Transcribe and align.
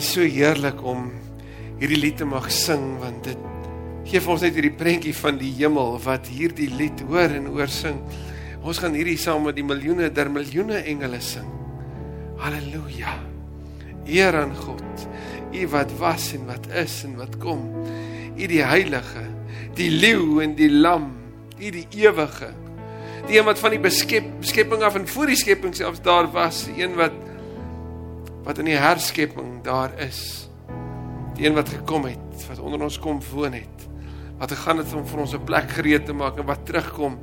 is 0.00 0.14
so 0.14 0.24
heerlik 0.24 0.78
om 0.80 1.10
hierdie 1.80 1.98
lied 2.00 2.16
te 2.20 2.24
mag 2.24 2.46
sing 2.52 2.94
want 3.02 3.26
dit 3.26 3.40
gee 4.08 4.20
vir 4.22 4.32
ons 4.32 4.44
net 4.46 4.56
hierdie 4.56 4.72
prentjie 4.72 5.12
van 5.12 5.36
die 5.36 5.50
hemel 5.58 5.98
wat 6.06 6.30
hierdie 6.32 6.70
lied 6.72 7.02
hoor 7.10 7.34
en 7.36 7.50
oor 7.52 7.68
sing. 7.70 7.98
Ons 8.64 8.80
gaan 8.80 8.96
hierdie 8.96 9.18
saam 9.20 9.44
met 9.44 9.58
die 9.58 9.66
miljoene 9.66 10.08
der 10.12 10.30
miljoene 10.32 10.80
engele 10.88 11.20
sing. 11.22 11.46
Halleluja. 12.40 13.12
Eer 14.08 14.40
aan 14.40 14.56
God. 14.56 15.04
U 15.52 15.68
wat 15.74 15.92
was 16.00 16.30
en 16.38 16.48
wat 16.48 16.70
is 16.80 16.96
en 17.04 17.18
wat 17.20 17.36
kom. 17.42 17.62
U 18.34 18.48
die 18.50 18.64
heilige, 18.64 19.26
die 19.76 19.92
leeu 19.92 20.40
en 20.40 20.56
die 20.56 20.72
lam, 20.72 21.10
u 21.60 21.74
die 21.76 21.86
ewige. 22.00 22.54
Die 23.28 23.36
een 23.36 23.46
wat 23.46 23.60
van 23.60 23.76
die 23.76 23.84
beskep 23.84 24.32
skepping 24.48 24.82
af 24.86 24.96
en 24.96 25.04
voor 25.12 25.28
die 25.28 25.38
skepping 25.38 25.76
selfs 25.76 26.00
daar 26.02 26.30
was, 26.32 26.64
die 26.70 26.80
een 26.82 26.96
wat 26.96 27.14
wat 28.44 28.58
in 28.58 28.70
die 28.70 28.78
herskepping 28.78 29.60
daar 29.64 29.92
is. 30.00 30.48
Die 31.36 31.46
een 31.46 31.56
wat 31.56 31.68
gekom 31.72 32.08
het, 32.08 32.46
wat 32.48 32.58
onder 32.58 32.82
ons 32.82 32.98
kom 33.00 33.20
woon 33.32 33.56
het. 33.56 33.86
Wat 34.40 34.52
gegaan 34.56 34.80
het 34.80 34.92
om 34.96 35.06
vir 35.06 35.20
ons 35.20 35.34
'n 35.34 35.44
plek 35.44 35.70
gereed 35.70 36.06
te 36.06 36.12
maak 36.12 36.38
en 36.38 36.46
wat 36.46 36.66
terugkom 36.66 37.18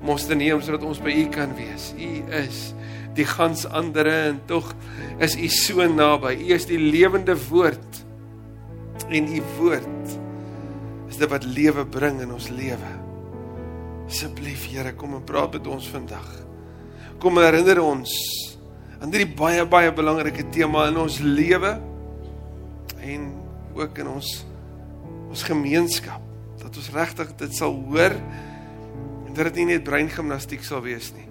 om 0.00 0.08
ons 0.08 0.26
te 0.26 0.34
neem 0.34 0.60
sodat 0.60 0.82
ons 0.82 1.00
by 1.02 1.10
U 1.10 1.28
kan 1.28 1.54
wees. 1.54 1.92
U 1.98 2.32
is 2.32 2.74
die 3.14 3.26
gans 3.26 3.66
andere 3.66 4.10
en 4.10 4.40
tog 4.46 4.74
is 5.18 5.36
U 5.36 5.48
so 5.48 5.86
naby. 5.86 6.36
U 6.48 6.54
is 6.54 6.66
die 6.66 6.78
lewende 6.78 7.36
woord. 7.48 8.04
En 9.08 9.28
U 9.28 9.42
woord 9.58 10.18
is 11.08 11.16
dit 11.16 11.28
wat 11.28 11.44
lewe 11.44 11.86
bring 11.86 12.20
in 12.20 12.32
ons 12.32 12.48
lewe. 12.48 12.92
Asseblief 14.08 14.68
Here, 14.70 14.94
kom 14.94 15.14
en 15.14 15.24
praat 15.24 15.52
met 15.52 15.66
ons 15.66 15.88
vandag. 15.88 16.28
Kom 17.18 17.36
herinner 17.36 17.80
ons 17.82 18.12
aan 18.98 19.12
hierdie 19.14 19.34
baie 19.38 19.64
baie 19.66 19.92
belangrike 19.94 20.48
tema 20.50 20.88
in 20.88 20.96
ons 20.96 21.20
lewe 21.22 21.76
en 22.98 23.30
ook 23.78 23.98
in 23.98 24.08
ons 24.08 24.34
ons 25.28 25.42
gemeenskap. 25.44 26.22
Dat 26.58 26.76
ons 26.76 26.90
regtig 26.90 27.34
dit 27.36 27.54
sal 27.54 27.74
hoor 27.86 28.16
en 29.26 29.34
dat 29.34 29.50
dit 29.50 29.60
nie 29.60 29.74
net 29.74 29.84
breingimnastiek 29.84 30.64
sal 30.64 30.80
wees 30.82 31.12
nie 31.14 31.28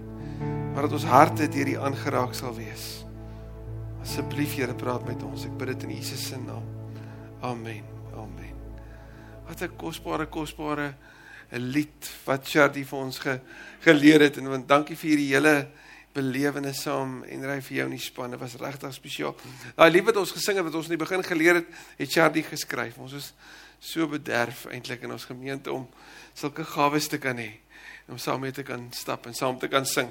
maar 0.77 0.85
dat 0.85 0.93
ons 0.93 1.07
harte 1.09 1.47
deur 1.49 1.65
die 1.65 1.79
aangeraak 1.81 2.35
sal 2.37 2.51
wees. 2.53 2.83
Asseblief 4.03 4.51
Here 4.59 4.75
praat 4.77 5.07
met 5.09 5.23
ons. 5.25 5.47
Ek 5.47 5.55
bid 5.57 5.71
dit 5.71 5.85
in 5.87 5.93
Jesus 5.95 6.27
se 6.29 6.37
naam. 6.37 6.67
Amen. 7.41 7.81
Amen. 8.13 8.51
Wat 9.47 9.63
'n 9.65 9.73
kosbare 9.73 10.27
kosbare 10.29 10.93
'n 11.49 11.71
lied 11.73 12.11
wat 12.25 12.45
Chardy 12.45 12.83
vir 12.85 12.99
ons 12.99 13.17
ge, 13.17 13.39
geleer 13.81 14.21
het 14.21 14.37
en 14.37 14.49
want 14.49 14.67
dankie 14.67 14.95
vir 14.95 15.09
hierdie 15.09 15.33
hele 15.33 15.67
belewenis 16.13 16.81
saam 16.81 17.23
en 17.23 17.45
ry 17.45 17.59
vir 17.61 17.77
jou 17.77 17.85
in 17.85 17.95
die 17.97 18.01
span. 18.03 18.31
Dit 18.31 18.39
was 18.39 18.55
regtig 18.61 18.93
spesiaal. 18.93 19.35
Daai 19.75 19.91
lied 19.91 20.07
wat 20.09 20.17
ons 20.17 20.31
gesing 20.31 20.57
het 20.57 20.65
wat 20.65 20.75
ons 20.75 20.89
in 20.89 20.95
die 20.97 21.03
begin 21.05 21.23
geleer 21.23 21.61
het, 21.61 21.69
het 21.97 22.11
Chardy 22.11 22.43
geskryf. 22.47 22.97
Ons 22.97 23.13
is 23.13 23.33
so 23.79 24.07
bederf 24.09 24.65
eintlik 24.71 25.05
in 25.05 25.13
ons 25.13 25.27
gemeente 25.29 25.71
om 25.71 25.87
sulke 26.33 26.65
gawes 26.65 27.07
te 27.07 27.19
kan 27.21 27.37
hê 27.37 27.51
om 28.07 28.17
saam 28.17 28.39
mee 28.39 28.53
te 28.55 28.63
kan 28.63 28.85
stap 28.95 29.25
en 29.27 29.33
saam 29.35 29.57
te 29.59 29.67
kan 29.67 29.85
sing. 29.85 30.07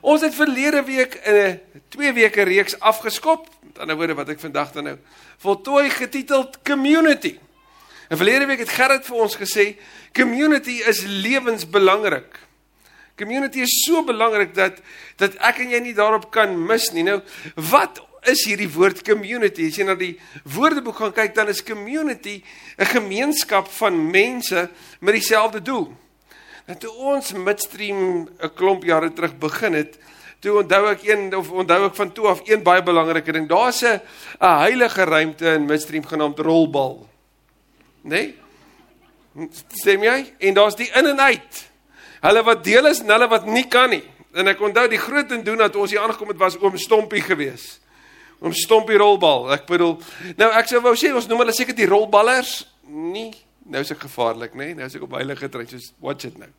Ons 0.00 0.22
het 0.24 0.34
verlede 0.34 0.80
week 0.84 1.20
'n 1.26 1.34
uh, 1.36 1.52
twee 1.88 2.12
weke 2.12 2.42
reeks 2.42 2.78
afgeskop. 2.80 3.48
Met 3.62 3.78
ander 3.78 3.96
woorde 3.96 4.14
wat 4.14 4.28
ek 4.28 4.40
vandag 4.40 4.72
dan 4.72 4.84
nou 4.84 4.98
voltooi 5.38 5.90
getiteld 5.90 6.62
Community. 6.62 7.38
En 8.08 8.16
verlede 8.16 8.46
week 8.46 8.58
het 8.58 8.68
Gerrit 8.68 9.06
vir 9.06 9.16
ons 9.16 9.36
gesê 9.36 9.76
community 10.12 10.82
is 10.86 11.02
lewensbelangrik. 11.02 12.38
Community 13.16 13.60
is 13.62 13.84
so 13.86 14.02
belangrik 14.02 14.54
dat 14.54 14.80
dat 15.16 15.36
ek 15.38 15.60
en 15.62 15.70
jy 15.70 15.80
nie 15.80 15.94
daarop 15.94 16.30
kan 16.34 16.54
mis 16.66 16.90
nie. 16.92 17.04
Nou, 17.06 17.20
wat 17.70 18.00
is 18.30 18.44
hierdie 18.48 18.70
woord 18.74 19.04
community? 19.06 19.68
As 19.68 19.78
jy 19.78 19.86
na 19.86 19.94
die 19.98 20.14
Woordeboek 20.50 20.96
gaan 20.98 21.14
kyk, 21.14 21.34
dan 21.36 21.48
is 21.52 21.62
community 21.62 22.42
'n 22.78 22.86
gemeenskap 22.86 23.68
van 23.68 24.10
mense 24.10 24.70
met 25.00 25.14
dieselfde 25.14 25.62
doel. 25.62 25.92
Nou 26.66 26.78
toe 26.78 26.90
ons 26.90 27.32
midstream 27.32 28.28
'n 28.40 28.54
klomp 28.54 28.84
jare 28.84 29.12
terug 29.12 29.38
begin 29.38 29.74
het, 29.74 29.98
toe 30.40 30.62
onthou 30.62 30.90
ek 30.90 31.02
een 31.04 31.34
of 31.36 31.50
onthou 31.50 31.86
ek 31.86 31.94
van 31.94 32.12
toe 32.12 32.26
af 32.26 32.40
een 32.44 32.62
baie 32.62 32.82
belangrike 32.82 33.32
ding. 33.32 33.48
Daar's 33.48 33.82
'n 33.82 34.00
'n 34.40 34.58
heilige 34.58 35.04
ruimte 35.04 35.54
in 35.54 35.66
midstream 35.66 36.04
genaamd 36.04 36.38
rolbal. 36.38 37.08
Né? 38.02 38.08
Nee? 38.08 39.48
Stem 39.72 40.02
jy? 40.02 40.34
En 40.38 40.54
daar's 40.54 40.76
die 40.76 40.90
in 40.94 41.06
en 41.06 41.20
uit. 41.20 41.73
Hulle 42.24 42.42
wat 42.46 42.64
deel 42.64 42.90
is 42.90 43.02
en 43.04 43.14
hulle 43.14 43.28
wat 43.28 43.46
nie 43.46 43.66
kan 43.68 43.90
nie. 43.92 44.02
En 44.34 44.50
ek 44.50 44.60
onthou 44.64 44.88
die 44.90 44.98
groot 44.98 45.30
en 45.30 45.44
doen 45.46 45.60
dat 45.60 45.76
ons 45.76 45.92
hier 45.92 46.02
aangekom 46.02 46.32
het 46.32 46.40
was 46.40 46.58
oom 46.58 46.78
Stompie 46.80 47.22
gewees. 47.22 47.78
Oom 48.40 48.54
Stompie 48.56 48.98
rolbal. 48.98 49.50
Ek 49.54 49.68
bedoel, 49.68 49.98
nou 50.40 50.50
ek 50.58 50.70
sou 50.72 50.80
wou 50.84 50.96
sê 50.98 51.12
ons 51.14 51.28
noem 51.30 51.44
hulle 51.44 51.56
seker 51.56 51.76
die 51.76 51.90
rolballers. 51.90 52.62
Nie 52.88 53.32
nou 53.64 53.80
is 53.80 53.92
ek 53.94 54.04
gevaarlik, 54.04 54.54
nê? 54.54 54.70
Nee? 54.70 54.78
Nou 54.78 54.88
is 54.88 54.96
ek 54.98 55.06
op 55.06 55.16
heilige 55.16 55.48
trein, 55.52 55.68
so 55.70 56.04
watch 56.04 56.28
it 56.28 56.36
nou. 56.40 56.50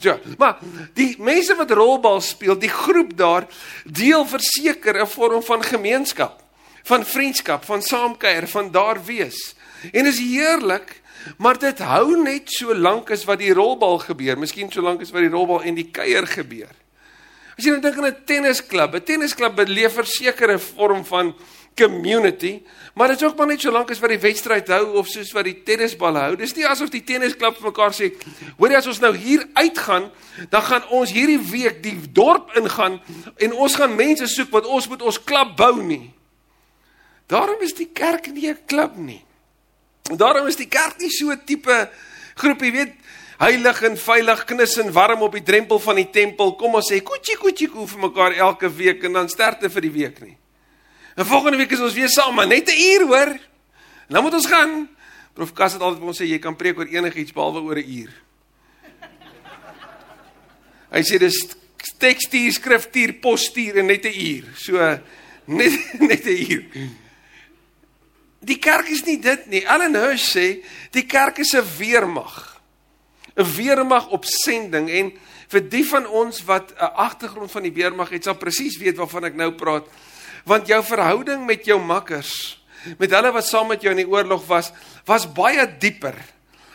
So, 0.00 0.16
maar 0.40 0.58
die 0.98 1.12
mense 1.22 1.54
wat 1.58 1.72
rolbal 1.76 2.20
speel, 2.24 2.58
die 2.58 2.72
groep 2.72 3.14
daar 3.18 3.46
deel 3.84 4.24
verseker 4.26 4.98
'n 5.02 5.06
vorm 5.06 5.42
van 5.42 5.62
gemeenskap, 5.62 6.42
van 6.84 7.04
vriendskap, 7.04 7.64
van 7.64 7.82
saamkuier, 7.82 8.48
van 8.48 8.70
daar 8.70 9.04
wees. 9.04 9.54
En 9.92 10.06
is 10.06 10.18
heerlik 10.18 11.00
Maar 11.36 11.58
dit 11.58 11.78
hou 11.78 12.16
net 12.22 12.50
so 12.50 12.74
lank 12.74 13.10
as 13.10 13.24
wat 13.24 13.38
die 13.38 13.52
rolbal 13.52 13.98
gebeur, 13.98 14.38
miskien 14.38 14.72
so 14.72 14.82
lank 14.82 15.02
as 15.02 15.10
wat 15.10 15.20
die 15.20 15.32
rolbal 15.32 15.62
en 15.62 15.74
die 15.74 15.90
kuier 15.90 16.26
gebeur. 16.26 16.72
As 17.58 17.66
jy 17.66 17.72
nou 17.74 17.82
dink 17.82 17.98
aan 17.98 18.06
'n 18.06 18.24
tennisklub, 18.24 18.94
'n 18.94 19.02
tennisklub 19.02 19.56
beleef 19.56 19.98
'n 19.98 20.58
vorm 20.58 21.04
van 21.04 21.34
community, 21.78 22.62
maar 22.94 23.08
dit 23.08 23.20
is 23.20 23.26
ook 23.26 23.36
maar 23.36 23.46
net 23.46 23.60
so 23.60 23.70
lank 23.70 23.90
as 23.90 24.00
wat 24.02 24.10
die 24.10 24.18
wedstryd 24.18 24.68
hou 24.68 24.96
of 24.98 25.08
soos 25.08 25.30
wat 25.32 25.44
die 25.44 25.62
tennisbal 25.62 26.16
hou. 26.18 26.36
Dis 26.36 26.54
nie 26.54 26.66
asof 26.66 26.90
die 26.90 27.04
tennisklub 27.06 27.56
vir 27.56 27.70
mekaar 27.70 27.94
sê, 27.94 28.12
"Hoor 28.58 28.70
jy 28.70 28.76
as 28.76 28.86
ons 28.86 29.00
nou 29.00 29.14
hier 29.16 29.46
uitgaan, 29.54 30.10
dan 30.50 30.62
gaan 30.62 30.88
ons 30.88 31.12
hierdie 31.12 31.50
week 31.50 31.82
die 31.82 31.98
dorp 32.12 32.56
ingaan 32.56 33.00
en 33.36 33.52
ons 33.52 33.74
gaan 33.74 33.94
mense 33.94 34.26
soek 34.26 34.50
wat 34.50 34.66
ons 34.66 34.88
moet 34.88 35.02
ons 35.02 35.24
klub 35.24 35.56
bou 35.56 35.82
nie." 35.82 36.12
Daarom 37.26 37.60
is 37.60 37.74
die 37.74 37.90
kerk 37.92 38.32
nie 38.32 38.48
'n 38.48 38.58
klub 38.66 38.96
nie. 38.96 39.24
Daarom 40.16 40.46
is 40.46 40.56
die 40.56 40.68
kerk 40.68 40.98
nie 40.98 41.10
so 41.10 41.30
'n 41.30 41.44
tipe 41.44 41.90
groep, 42.34 42.62
jy 42.62 42.72
weet, 42.72 42.94
heilig 43.38 43.82
en 43.82 43.96
veilig 43.96 44.44
knus 44.44 44.76
en 44.78 44.92
warm 44.92 45.22
op 45.22 45.32
die 45.32 45.42
drempel 45.42 45.78
van 45.78 45.96
die 45.96 46.10
tempel. 46.10 46.56
Kom 46.56 46.74
ons 46.74 46.90
sê 46.90 47.02
koetjie 47.02 47.36
koetjie 47.36 47.68
koe 47.68 47.86
vir 47.86 47.98
mekaar 47.98 48.32
elke 48.32 48.70
week 48.70 49.04
en 49.04 49.12
dan 49.12 49.28
sterkte 49.28 49.70
vir 49.70 49.80
die 49.80 49.90
week 49.90 50.20
nie. 50.20 50.36
En 51.16 51.26
volgende 51.26 51.58
week 51.58 51.72
is 51.72 51.80
ons 51.80 51.94
weer 51.94 52.08
saam, 52.08 52.34
maar 52.34 52.46
net 52.46 52.68
'n 52.68 52.80
uur 52.80 53.06
hoor. 53.06 53.38
Nou 54.08 54.22
moet 54.22 54.34
ons 54.34 54.46
gaan. 54.46 54.88
Prof 55.34 55.52
Kas 55.52 55.72
het 55.72 55.82
altyd 55.82 55.98
vir 55.98 56.08
ons 56.08 56.20
sê 56.20 56.24
jy 56.24 56.38
kan 56.38 56.56
preek 56.56 56.78
oor 56.78 56.86
enigiets 56.86 57.32
behalwe 57.32 57.60
oor 57.60 57.76
'n 57.76 57.90
uur. 58.00 58.12
Hy 60.90 61.02
sê 61.02 61.18
dis 61.18 61.56
tekstuur, 61.98 62.52
skriftuur, 62.52 63.12
postuur 63.20 63.76
en 63.76 63.86
net 63.86 64.04
'n 64.04 64.14
uur. 64.14 64.44
So 64.56 64.78
net 65.46 65.72
net 66.10 66.24
'n 66.24 66.52
uur. 66.52 66.64
Die 68.40 68.58
kerk 68.62 68.88
is 68.88 69.04
nie 69.06 69.18
dit 69.18 69.46
nie. 69.50 69.64
Ellen 69.66 69.96
Hirsch 69.98 70.30
sê 70.36 70.46
die 70.94 71.06
kerk 71.06 71.38
is 71.38 71.54
'n 71.54 71.64
weermag. 71.78 72.60
'n 73.36 73.44
Weermag 73.56 74.08
op 74.08 74.24
sending 74.24 74.90
en 74.90 75.12
vir 75.48 75.60
die 75.60 75.84
van 75.84 76.06
ons 76.06 76.44
wat 76.44 76.72
'n 76.72 76.92
agtergrond 76.94 77.50
van 77.50 77.62
die 77.62 77.72
weermag 77.72 78.10
het, 78.10 78.24
sal 78.24 78.34
presies 78.34 78.78
weet 78.78 78.96
waarvan 78.96 79.24
ek 79.24 79.34
nou 79.34 79.52
praat. 79.52 79.86
Want 80.44 80.66
jou 80.66 80.82
verhouding 80.82 81.46
met 81.46 81.64
jou 81.64 81.80
makkers, 81.80 82.62
met 82.98 83.10
hulle 83.10 83.32
wat 83.32 83.46
saam 83.46 83.68
met 83.68 83.82
jou 83.82 83.90
in 83.90 84.06
die 84.06 84.08
oorlog 84.08 84.46
was, 84.46 84.72
was 85.04 85.26
baie 85.26 85.66
dieper 85.78 86.14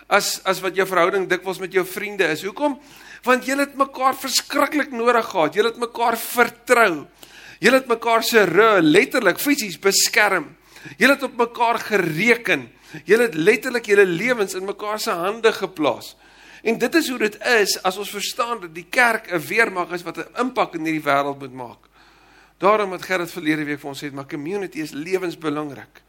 as 0.07 0.41
as 0.45 0.61
wat 0.61 0.75
jou 0.75 0.85
verhouding 0.85 1.27
dikwels 1.29 1.59
met 1.59 1.73
jou 1.73 1.85
vriende 1.85 2.27
is. 2.27 2.43
Hoekom? 2.43 2.79
Want 3.23 3.45
julle 3.45 3.65
het 3.65 3.75
mekaar 3.75 4.15
verskriklik 4.15 4.91
nodig 4.91 5.25
gehad. 5.25 5.53
Julle 5.53 5.71
het 5.71 5.79
mekaar 5.79 6.17
vertrou. 6.17 7.07
Julle 7.59 7.79
het 7.79 7.87
mekaar 7.87 8.23
se 8.23 8.43
ru 8.45 8.81
letterlik 8.81 9.39
fisies 9.39 9.79
beskerm. 9.79 10.55
Julle 10.97 11.13
het 11.13 11.23
op 11.23 11.37
mekaar 11.37 11.79
gereken. 11.79 12.67
Julle 13.05 13.29
het 13.29 13.35
letterlik 13.35 13.85
julle 13.85 14.05
lewens 14.05 14.53
in 14.53 14.65
mekaar 14.65 14.99
se 14.99 15.11
hande 15.11 15.53
geplaas. 15.53 16.15
En 16.63 16.77
dit 16.77 16.95
is 16.95 17.09
hoe 17.09 17.17
dit 17.19 17.37
is 17.59 17.75
as 17.83 17.97
ons 17.97 18.09
verstaan 18.09 18.61
dat 18.61 18.75
die 18.75 18.87
kerk 18.89 19.31
'n 19.31 19.39
weermag 19.39 19.91
is 19.91 20.03
wat 20.03 20.17
'n 20.17 20.39
impak 20.39 20.73
in 20.73 20.85
hierdie 20.85 21.03
wêreld 21.03 21.39
moet 21.39 21.53
maak. 21.53 21.81
Daarom 22.57 22.91
het 22.91 23.01
Gerrit 23.01 23.31
verlede 23.31 23.63
week 23.63 23.79
vir 23.79 23.89
ons 23.89 24.03
sê, 24.03 24.11
maar 24.11 24.27
community 24.27 24.79
is 24.79 24.91
lewensbelangrik. 24.91 26.01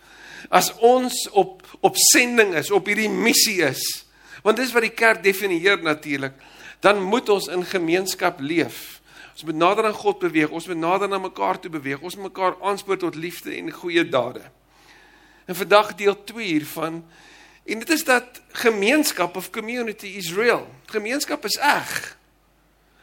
As 0.49 0.75
ons 0.79 1.29
op 1.31 1.63
op 1.81 1.97
sending 1.97 2.55
is, 2.55 2.71
op 2.71 2.87
hierdie 2.87 3.09
missie 3.09 3.63
is, 3.63 4.07
want 4.43 4.57
dis 4.57 4.73
wat 4.73 4.83
die 4.83 4.95
kerk 4.95 5.23
definieer 5.23 5.83
natuurlik, 5.83 6.33
dan 6.81 7.03
moet 7.03 7.29
ons 7.29 7.47
in 7.47 7.65
gemeenskap 7.65 8.41
leef. 8.41 9.01
Ons 9.33 9.45
moet 9.45 9.57
nader 9.57 9.85
aan 9.85 9.99
God 9.99 10.19
beweeg, 10.19 10.51
ons 10.51 10.67
moet 10.67 10.77
nader 10.77 11.09
na 11.09 11.19
mekaar 11.19 11.59
toe 11.61 11.71
beweeg, 11.71 12.01
ons 12.01 12.17
moet 12.17 12.31
mekaar 12.31 12.55
aanspoor 12.63 12.97
tot 12.97 13.15
liefde 13.15 13.57
en 13.57 13.73
goeie 13.73 14.09
dade. 14.09 14.43
En 15.45 15.57
vandag 15.57 15.95
deel 15.95 16.25
2 16.25 16.47
hiervan. 16.47 17.05
En 17.65 17.79
dit 17.79 17.91
is 17.91 18.05
dat 18.05 18.25
gemeenskap 18.53 19.37
of 19.37 19.51
community 19.51 20.07
is 20.07 20.33
real. 20.33 20.75
Gemeenskap 20.87 21.45
is 21.45 21.57
eg. 21.57 22.17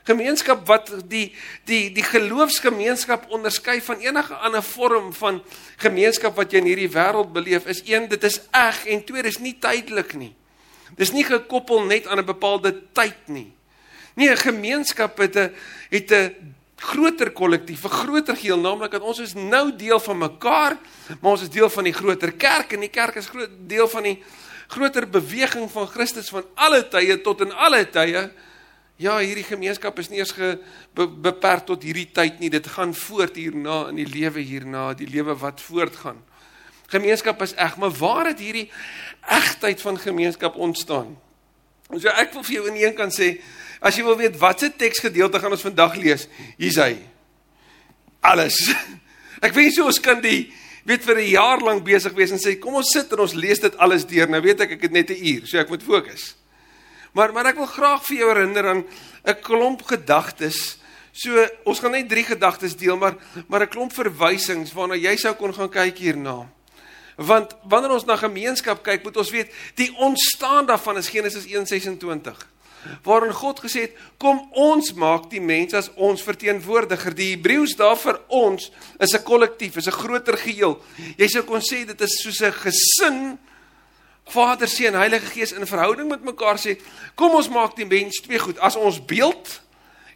Gemeenskap 0.03 0.65
wat 0.67 0.89
die 1.05 1.35
die 1.63 1.91
die 1.93 2.03
geloofsgemeenskap 2.03 3.29
onderskei 3.29 3.81
van 3.81 3.99
enige 4.01 4.33
ander 4.33 4.63
vorm 4.63 5.13
van 5.13 5.43
gemeenskap 5.77 6.35
wat 6.35 6.51
jy 6.51 6.61
in 6.63 6.69
hierdie 6.71 6.89
wêreld 6.89 7.33
beleef 7.33 7.67
is 7.69 7.83
een 7.85 8.07
dit 8.09 8.23
is 8.23 8.39
eg 8.49 8.85
en 8.85 9.03
twee 9.05 9.21
dis 9.21 9.37
nie 9.37 9.53
tydelik 9.61 10.15
nie. 10.17 10.33
Dis 10.97 11.13
nie 11.13 11.23
gekoppel 11.23 11.85
net 11.85 12.07
aan 12.07 12.19
'n 12.19 12.25
bepaalde 12.25 12.73
tyd 12.93 13.27
nie. 13.27 13.53
Nee, 14.15 14.29
'n 14.29 14.37
gemeenskap 14.37 15.17
het 15.17 15.35
'n 15.37 15.53
het 15.89 16.11
'n 16.11 16.55
groter 16.81 17.29
kollektief, 17.31 17.83
'n 17.85 17.89
groter 17.89 18.35
geheel, 18.35 18.59
naamlik 18.59 18.91
dat 18.91 19.01
ons 19.01 19.19
is 19.19 19.33
nou 19.33 19.75
deel 19.75 19.99
van 19.99 20.17
mekaar, 20.17 20.77
maar 21.21 21.31
ons 21.31 21.41
is 21.41 21.49
deel 21.49 21.69
van 21.69 21.83
die 21.83 21.93
groter 21.93 22.31
kerk 22.31 22.73
en 22.73 22.79
die 22.79 22.89
kerk 22.89 23.15
is 23.15 23.27
groot 23.27 23.49
deel 23.67 23.87
van 23.87 24.03
die 24.03 24.23
groter 24.67 25.09
beweging 25.09 25.71
van 25.71 25.87
Christus 25.87 26.29
van 26.29 26.43
alle 26.55 26.87
tye 26.87 27.21
tot 27.21 27.41
in 27.41 27.51
alle 27.51 27.89
tye. 27.89 28.31
Ja, 28.95 29.17
hierdie 29.17 29.43
gemeenskap 29.43 29.99
is 29.99 30.09
nie 30.09 30.17
eers 30.17 30.31
ge, 30.31 30.59
be, 30.93 31.07
beperk 31.07 31.65
tot 31.65 31.83
hierdie 31.83 32.09
tyd 32.11 32.39
nie. 32.39 32.49
Dit 32.49 32.67
gaan 32.67 32.93
voort 32.93 33.35
hierna 33.35 33.87
in 33.89 33.95
die 33.95 34.05
lewe 34.05 34.39
hierna, 34.39 34.93
die 34.93 35.09
lewe 35.09 35.35
wat 35.35 35.61
voortgaan. 35.61 36.21
Gemeenskap 36.87 37.41
is 37.41 37.53
eg, 37.53 37.77
maar 37.77 37.91
waar 37.91 38.25
het 38.25 38.39
hierdie 38.39 38.69
egtheid 39.27 39.81
van 39.81 39.97
gemeenskap 39.97 40.55
ontstaan? 40.55 41.17
So 41.99 42.07
ek 42.09 42.33
wil 42.33 42.43
vir 42.43 42.55
jou 42.55 42.67
in 42.71 42.79
een 42.79 42.95
kan 42.95 43.11
sê, 43.11 43.41
as 43.81 43.97
jy 43.97 44.03
wil 44.05 44.17
weet 44.19 44.37
watse 44.39 44.69
teksgedeelte 44.77 45.39
gaan 45.41 45.51
ons 45.51 45.65
vandag 45.65 45.95
lees, 45.99 46.27
hier's 46.57 46.77
hy. 46.79 46.95
Alles. 48.21 48.57
Ek 49.45 49.55
wens 49.57 49.77
jy 49.77 49.83
ons 49.83 49.99
kan 49.99 50.19
die 50.21 50.51
weet 50.85 51.01
vir 51.05 51.17
'n 51.17 51.31
jaar 51.33 51.59
lank 51.61 51.83
besig 51.83 52.13
wees 52.13 52.31
en 52.31 52.37
sê 52.37 52.59
kom 52.59 52.75
ons 52.77 52.91
sit 52.93 53.11
en 53.11 53.19
ons 53.25 53.33
lees 53.33 53.59
dit 53.59 53.77
alles 53.77 54.05
deur. 54.05 54.29
Nou 54.29 54.41
weet 54.41 54.61
ek 54.61 54.77
ek 54.77 54.81
het 54.81 54.91
net 54.91 55.09
'n 55.09 55.17
uur, 55.17 55.47
so 55.47 55.57
ek 55.57 55.69
moet 55.69 55.83
fokus. 55.83 56.35
Maar 57.13 57.33
maar 57.33 57.45
ek 57.45 57.57
wil 57.57 57.65
graag 57.65 58.05
vir 58.05 58.17
jou 58.17 58.29
herinner 58.29 58.67
aan 58.67 58.85
'n 59.25 59.41
klomp 59.41 59.81
gedagtes. 59.81 60.77
So 61.11 61.47
ons 61.65 61.79
gaan 61.79 61.91
net 61.91 62.09
drie 62.09 62.23
gedagtes 62.23 62.75
deel, 62.75 62.97
maar 62.97 63.17
maar 63.47 63.61
'n 63.61 63.69
klomp 63.69 63.93
verwysings 63.93 64.73
waarna 64.73 64.95
jy 64.95 65.15
sou 65.17 65.33
kon 65.33 65.53
gaan 65.53 65.69
kyk 65.69 65.97
hierna. 65.97 66.49
Want 67.15 67.55
wanneer 67.63 67.91
ons 67.91 68.05
na 68.05 68.15
gemeenskap 68.15 68.83
kyk, 68.83 69.03
moet 69.03 69.17
ons 69.17 69.29
weet 69.29 69.51
die 69.75 69.91
ontstaan 69.97 70.65
daarvan 70.65 70.97
is 70.97 71.09
Genesis 71.09 71.45
1:26. 71.45 72.47
Waarin 73.03 73.33
God 73.33 73.59
gesê 73.61 73.85
het, 73.85 73.97
kom 74.17 74.39
ons 74.57 74.93
maak 74.93 75.29
die 75.29 75.41
mens 75.41 75.73
as 75.77 75.91
ons 75.95 76.23
verteenwoordiger. 76.25 77.13
Die 77.13 77.35
Hebreëus 77.35 77.75
daar 77.77 77.97
vir 77.97 78.19
ons 78.27 78.71
is 78.99 79.13
'n 79.13 79.23
kollektief, 79.23 79.77
is 79.77 79.87
'n 79.87 80.01
groter 80.01 80.37
geheel. 80.37 80.81
Jy 81.17 81.27
sou 81.27 81.43
kon 81.43 81.61
sê 81.61 81.85
dit 81.85 82.01
is 82.01 82.21
soos 82.21 82.41
'n 82.41 82.51
gesin 82.51 83.39
Vader, 84.25 84.67
Seun, 84.67 84.93
Heilige 84.93 85.25
Gees 85.25 85.51
in 85.51 85.67
verhouding 85.67 86.09
met 86.09 86.23
mekaar 86.23 86.57
sê, 86.57 86.77
kom 87.15 87.35
ons 87.35 87.49
maak 87.49 87.75
die 87.75 87.85
mens 87.85 88.21
twee 88.23 88.39
goed, 88.39 88.59
as 88.59 88.75
ons 88.75 89.05
beeld 89.05 89.61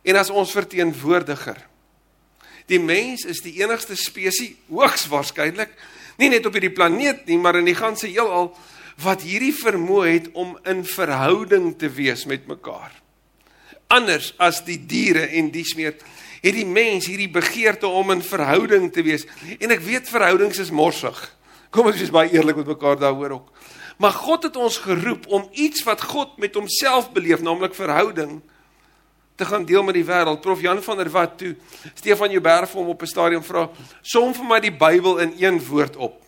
en 0.04 0.16
as 0.16 0.30
ons 0.30 0.52
verteenwoordiger. 0.52 1.58
Die 2.66 2.80
mens 2.80 3.26
is 3.26 3.42
die 3.46 3.62
enigste 3.62 3.96
spesies 3.96 4.56
hoogs 4.70 5.08
waarskynlik 5.12 5.74
nie 6.18 6.30
net 6.32 6.46
op 6.46 6.56
hierdie 6.56 6.74
planeet 6.74 7.26
nie, 7.28 7.38
maar 7.38 7.60
in 7.60 7.68
die 7.68 7.78
ganse 7.78 8.08
heelal 8.08 8.54
wat 9.04 9.26
hierdie 9.28 9.54
vermoë 9.56 10.06
het 10.08 10.30
om 10.34 10.56
in 10.64 10.86
verhouding 10.88 11.74
te 11.80 11.90
wees 11.92 12.24
met 12.26 12.48
mekaar. 12.48 12.94
Anders 13.92 14.32
as 14.42 14.64
die 14.66 14.80
diere 14.80 15.28
en 15.36 15.52
dies 15.54 15.76
meer 15.76 15.98
het 16.46 16.54
die 16.54 16.68
mens 16.68 17.08
hierdie 17.10 17.32
begeerte 17.32 17.90
om 17.90 18.12
in 18.14 18.22
verhouding 18.22 18.92
te 18.94 19.02
wees. 19.06 19.26
En 19.58 19.74
ek 19.74 19.82
weet 19.82 20.10
verhoudings 20.10 20.60
is 20.62 20.70
morsig. 20.70 21.18
Kom 21.74 21.90
ons 21.90 21.98
wees 21.98 22.14
baie 22.14 22.30
eerlik 22.32 22.60
met 22.62 22.70
mekaar 22.76 23.00
daaroor 23.02 23.40
ook. 23.40 23.48
Maar 23.98 24.14
God 24.14 24.44
het 24.44 24.58
ons 24.60 24.78
geroep 24.84 25.26
om 25.28 25.48
iets 25.52 25.84
wat 25.88 26.04
God 26.04 26.38
met 26.38 26.56
homself 26.56 27.10
beleef, 27.16 27.42
naamlik 27.42 27.74
verhouding, 27.74 28.42
te 29.36 29.46
gaan 29.46 29.66
deel 29.66 29.84
met 29.84 29.94
die 29.94 30.06
wêreld. 30.06 30.42
Prof 30.42 30.62
Jan 30.62 30.84
van 30.84 30.98
der 30.98 31.10
Walt 31.10 31.38
toe 31.38 31.56
Stefan 31.94 32.32
Jouberg 32.32 32.70
vir 32.70 32.80
hom 32.80 32.90
op 32.90 33.02
'n 33.02 33.08
stadium 33.08 33.44
vra, 33.44 33.70
"Som 34.02 34.34
vir 34.34 34.46
my 34.46 34.60
die 34.60 34.72
Bybel 34.72 35.18
in 35.18 35.34
een 35.38 35.66
woord 35.66 35.96
op." 35.96 36.22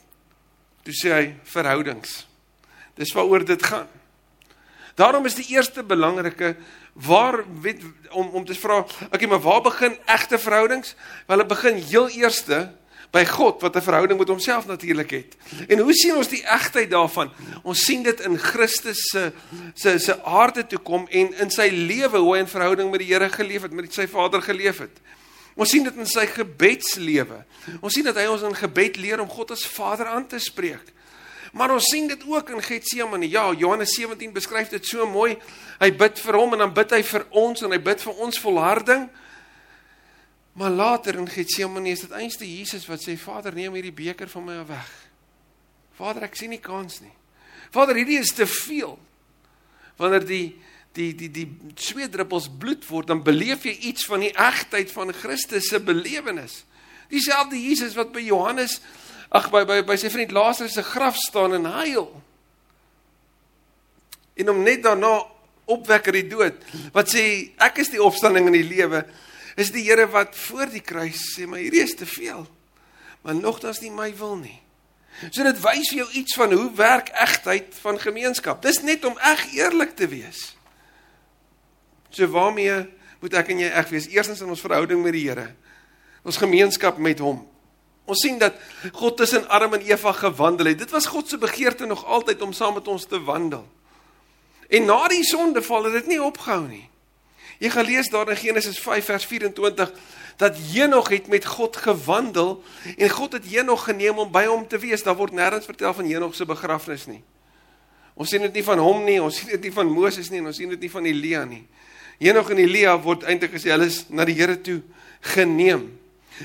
Toe 0.84 0.94
sê 0.94 1.12
hy, 1.12 1.36
"Verhoudings." 1.44 2.28
Dis 2.96 3.14
waaroor 3.14 3.46
dit 3.46 3.64
gaan. 3.64 3.88
Daarom 4.96 5.26
is 5.26 5.36
die 5.36 5.46
eerste 5.54 5.84
belangrike 5.84 6.56
waar 6.94 7.44
weet 7.62 7.84
om 8.10 8.28
om 8.28 8.46
te 8.46 8.56
vra, 8.56 8.86
okay, 9.12 9.28
maar 9.28 9.42
waar 9.42 9.62
begin 9.62 9.98
egte 10.06 10.40
verhoudings? 10.40 10.96
Wel, 11.26 11.38
dit 11.38 11.48
begin 11.48 11.76
heel 11.76 12.10
eerste 12.10 12.72
by 13.12 13.24
God 13.26 13.62
wat 13.62 13.76
'n 13.76 13.82
verhouding 13.82 14.20
met 14.20 14.28
homself 14.28 14.68
natuurlik 14.68 15.10
het. 15.10 15.36
En 15.68 15.80
hoe 15.80 15.94
sien 15.94 16.16
ons 16.16 16.28
die 16.28 16.44
egtheid 16.44 16.90
daarvan? 16.90 17.32
Ons 17.64 17.86
sien 17.86 18.04
dit 18.04 18.20
in 18.20 18.38
Christus 18.38 19.02
se 19.10 19.32
se 19.74 20.00
se 20.00 20.24
aarde 20.24 20.68
toe 20.68 20.80
kom 20.80 21.08
en 21.10 21.34
in 21.34 21.50
sy 21.50 21.70
lewe 21.70 22.18
hoe 22.18 22.34
hy 22.34 22.40
in 22.40 22.48
verhouding 22.48 22.92
met 22.92 23.00
die 23.00 23.14
Here 23.14 23.30
geleef 23.30 23.62
het, 23.62 23.72
met 23.72 23.94
sy 23.94 24.08
Vader 24.08 24.42
geleef 24.42 24.78
het. 24.78 25.00
Ons 25.56 25.70
sien 25.70 25.84
dit 25.84 25.96
in 25.96 26.06
sy 26.06 26.26
gebedslewe. 26.26 27.46
Ons 27.82 27.94
sien 27.94 28.06
dat 28.06 28.16
hy 28.16 28.28
ons 28.30 28.42
in 28.42 28.56
gebed 28.56 28.98
leer 28.98 29.22
om 29.22 29.30
God 29.30 29.52
as 29.52 29.66
Vader 29.66 30.06
aan 30.06 30.28
te 30.28 30.40
spreek. 30.40 30.94
Maar 31.58 31.74
ons 31.74 31.90
sien 31.90 32.08
dit 32.08 32.24
ook 32.28 32.50
in 32.50 32.62
Getsemane. 32.62 33.30
Ja, 33.30 33.52
Johannes 33.58 33.96
17 33.96 34.34
beskryf 34.34 34.70
dit 34.70 34.86
so 34.86 35.06
mooi. 35.10 35.38
Hy 35.80 35.90
bid 35.98 36.20
vir 36.20 36.38
hom 36.38 36.54
en 36.54 36.60
dan 36.66 36.74
bid 36.74 36.94
hy 36.94 37.02
vir 37.04 37.26
ons 37.32 37.64
en 37.66 37.74
hy 37.74 37.80
bid 37.82 38.04
vir 38.06 38.22
ons 38.28 38.40
volharding. 38.44 39.08
Maar 40.58 40.70
later 40.74 41.16
in 41.16 41.30
Getsemane 41.30 41.90
is 41.94 42.02
dit 42.02 42.14
eintlik 42.18 42.50
Jesus 42.50 42.88
wat 42.90 43.04
sê 43.04 43.14
Vader 43.20 43.54
neem 43.54 43.76
hierdie 43.78 43.94
beker 43.94 44.30
van 44.32 44.46
my 44.48 44.56
af 44.64 44.72
weg. 44.72 44.88
Vader 46.00 46.26
ek 46.26 46.38
sien 46.40 46.50
nie 46.50 46.62
kans 46.62 46.98
nie. 47.04 47.14
Vader 47.74 48.00
hierdie 48.00 48.18
is 48.18 48.34
te 48.34 48.48
veel. 48.50 48.96
Wanneer 50.02 50.26
die 50.26 50.48
die 50.98 51.12
die 51.14 51.30
die 51.30 51.46
sweet 51.78 52.16
druppels 52.16 52.48
bloed 52.50 52.88
word 52.90 53.12
dan 53.12 53.22
beleef 53.22 53.68
jy 53.70 53.76
iets 53.92 54.08
van 54.10 54.26
die 54.26 54.32
egtheid 54.34 54.90
van 54.96 55.14
Christus 55.14 55.70
se 55.70 55.78
belewenis. 55.78 56.64
Dieselfde 57.14 57.60
Jesus 57.62 57.94
wat 57.94 58.10
by 58.16 58.26
Johannes 58.26 58.80
ag 59.30 59.52
by 59.54 59.62
by 59.68 59.84
by 59.86 60.00
sy 60.02 60.10
vriend 60.10 60.34
Lazarus 60.34 60.74
se 60.80 60.86
graf 60.90 61.22
staan 61.22 61.54
en 61.60 61.70
huil. 61.78 62.10
En 64.42 64.50
hom 64.50 64.66
net 64.66 64.82
daarna 64.90 65.20
opwek 65.70 66.10
uit 66.10 66.22
die 66.24 66.28
dood. 66.34 66.68
Wat 66.98 67.14
sê 67.14 67.28
ek 67.62 67.84
is 67.86 67.94
die 67.94 68.02
opstanding 68.02 68.50
en 68.50 68.58
die 68.58 68.66
lewe 68.66 69.06
is 69.58 69.74
die 69.74 69.84
Here 69.88 70.06
wat 70.14 70.36
voor 70.38 70.70
die 70.70 70.84
kruis 70.86 71.34
sê 71.34 71.48
maar 71.50 71.64
hierdie 71.64 71.82
is 71.82 71.96
te 71.98 72.06
veel. 72.06 72.46
Maar 73.26 73.36
nogtans 73.36 73.82
nie 73.82 73.92
my 73.92 74.12
wil 74.18 74.38
nie. 74.40 74.60
So 75.34 75.42
dit 75.42 75.58
wys 75.64 75.90
vir 75.90 76.04
jou 76.04 76.10
iets 76.20 76.38
van 76.38 76.54
hoe 76.54 76.70
werk 76.78 77.10
egtheid 77.18 77.74
van 77.82 77.98
gemeenskap. 78.00 78.62
Dis 78.62 78.84
net 78.86 79.06
om 79.06 79.18
eg 79.18 79.48
eerlik 79.58 79.96
te 79.98 80.06
wees. 80.12 80.52
So 82.14 82.30
waarmee 82.30 82.86
moet 83.22 83.38
ek 83.40 83.50
en 83.54 83.64
jy 83.66 83.70
eg 83.74 83.90
wees? 83.90 84.10
Eerstens 84.14 84.44
in 84.46 84.54
ons 84.54 84.62
verhouding 84.62 85.02
met 85.02 85.16
die 85.18 85.26
Here. 85.26 85.50
Ons 86.28 86.38
gemeenskap 86.38 87.00
met 87.02 87.22
hom. 87.24 87.42
Ons 88.08 88.22
sien 88.24 88.38
dat 88.40 88.56
God 88.96 89.18
tussen 89.18 89.48
Adam 89.52 89.74
en 89.76 89.88
Eva 89.90 90.14
gewandel 90.16 90.72
het. 90.72 90.86
Dit 90.86 90.94
was 90.94 91.10
God 91.10 91.30
se 91.30 91.40
begeerte 91.42 91.90
nog 91.90 92.06
altyd 92.06 92.42
om 92.46 92.54
saam 92.54 92.78
met 92.78 92.88
ons 92.88 93.06
te 93.10 93.20
wandel. 93.20 93.66
En 94.70 94.86
na 94.86 95.08
die 95.12 95.26
sondeval 95.26 95.90
het 95.90 95.98
dit 96.02 96.14
nie 96.14 96.22
opgehou 96.24 96.68
nie. 96.68 96.86
Jy 97.58 97.70
gaan 97.74 97.86
lees 97.86 98.10
daar 98.14 98.30
in 98.30 98.38
Genesis 98.38 98.80
5 98.80 99.06
vers 99.06 99.26
24 99.26 99.92
dat 100.38 100.58
Henog 100.74 101.10
het 101.10 101.28
met 101.28 101.46
God 101.46 101.76
gewandel 101.76 102.64
en 102.98 103.10
God 103.10 103.34
het 103.34 103.46
Henog 103.50 103.84
geneem 103.84 104.20
om 104.20 104.32
by 104.32 104.46
hom 104.46 104.68
te 104.68 104.78
wees. 104.78 105.04
Daar 105.04 105.18
word 105.18 105.34
nêrens 105.34 105.66
vertel 105.66 105.94
van 105.94 106.06
Henog 106.06 106.36
se 106.36 106.46
begrafnis 106.46 107.08
nie. 107.10 107.24
Ons 108.18 108.30
sien 108.34 108.42
dit 108.42 108.54
nie 108.54 108.66
van 108.66 108.82
hom 108.82 109.04
nie, 109.06 109.18
ons 109.22 109.36
sien 109.38 109.50
dit 109.54 109.70
nie 109.70 109.74
van 109.74 109.90
Moses 109.90 110.30
nie 110.34 110.42
en 110.42 110.50
ons 110.50 110.58
sien 110.58 110.70
dit 110.74 110.86
nie 110.86 110.92
van 110.94 111.06
Elia 111.06 111.44
nie. 111.46 111.64
Henog 112.22 112.50
en 112.54 112.62
Elia 112.62 112.96
word 113.02 113.26
eintlik 113.30 113.54
gesê 113.58 113.74
hulle 113.74 113.90
is 113.90 114.06
na 114.10 114.26
die 114.26 114.38
Here 114.38 114.58
toe 114.62 114.80
geneem. 115.34 115.90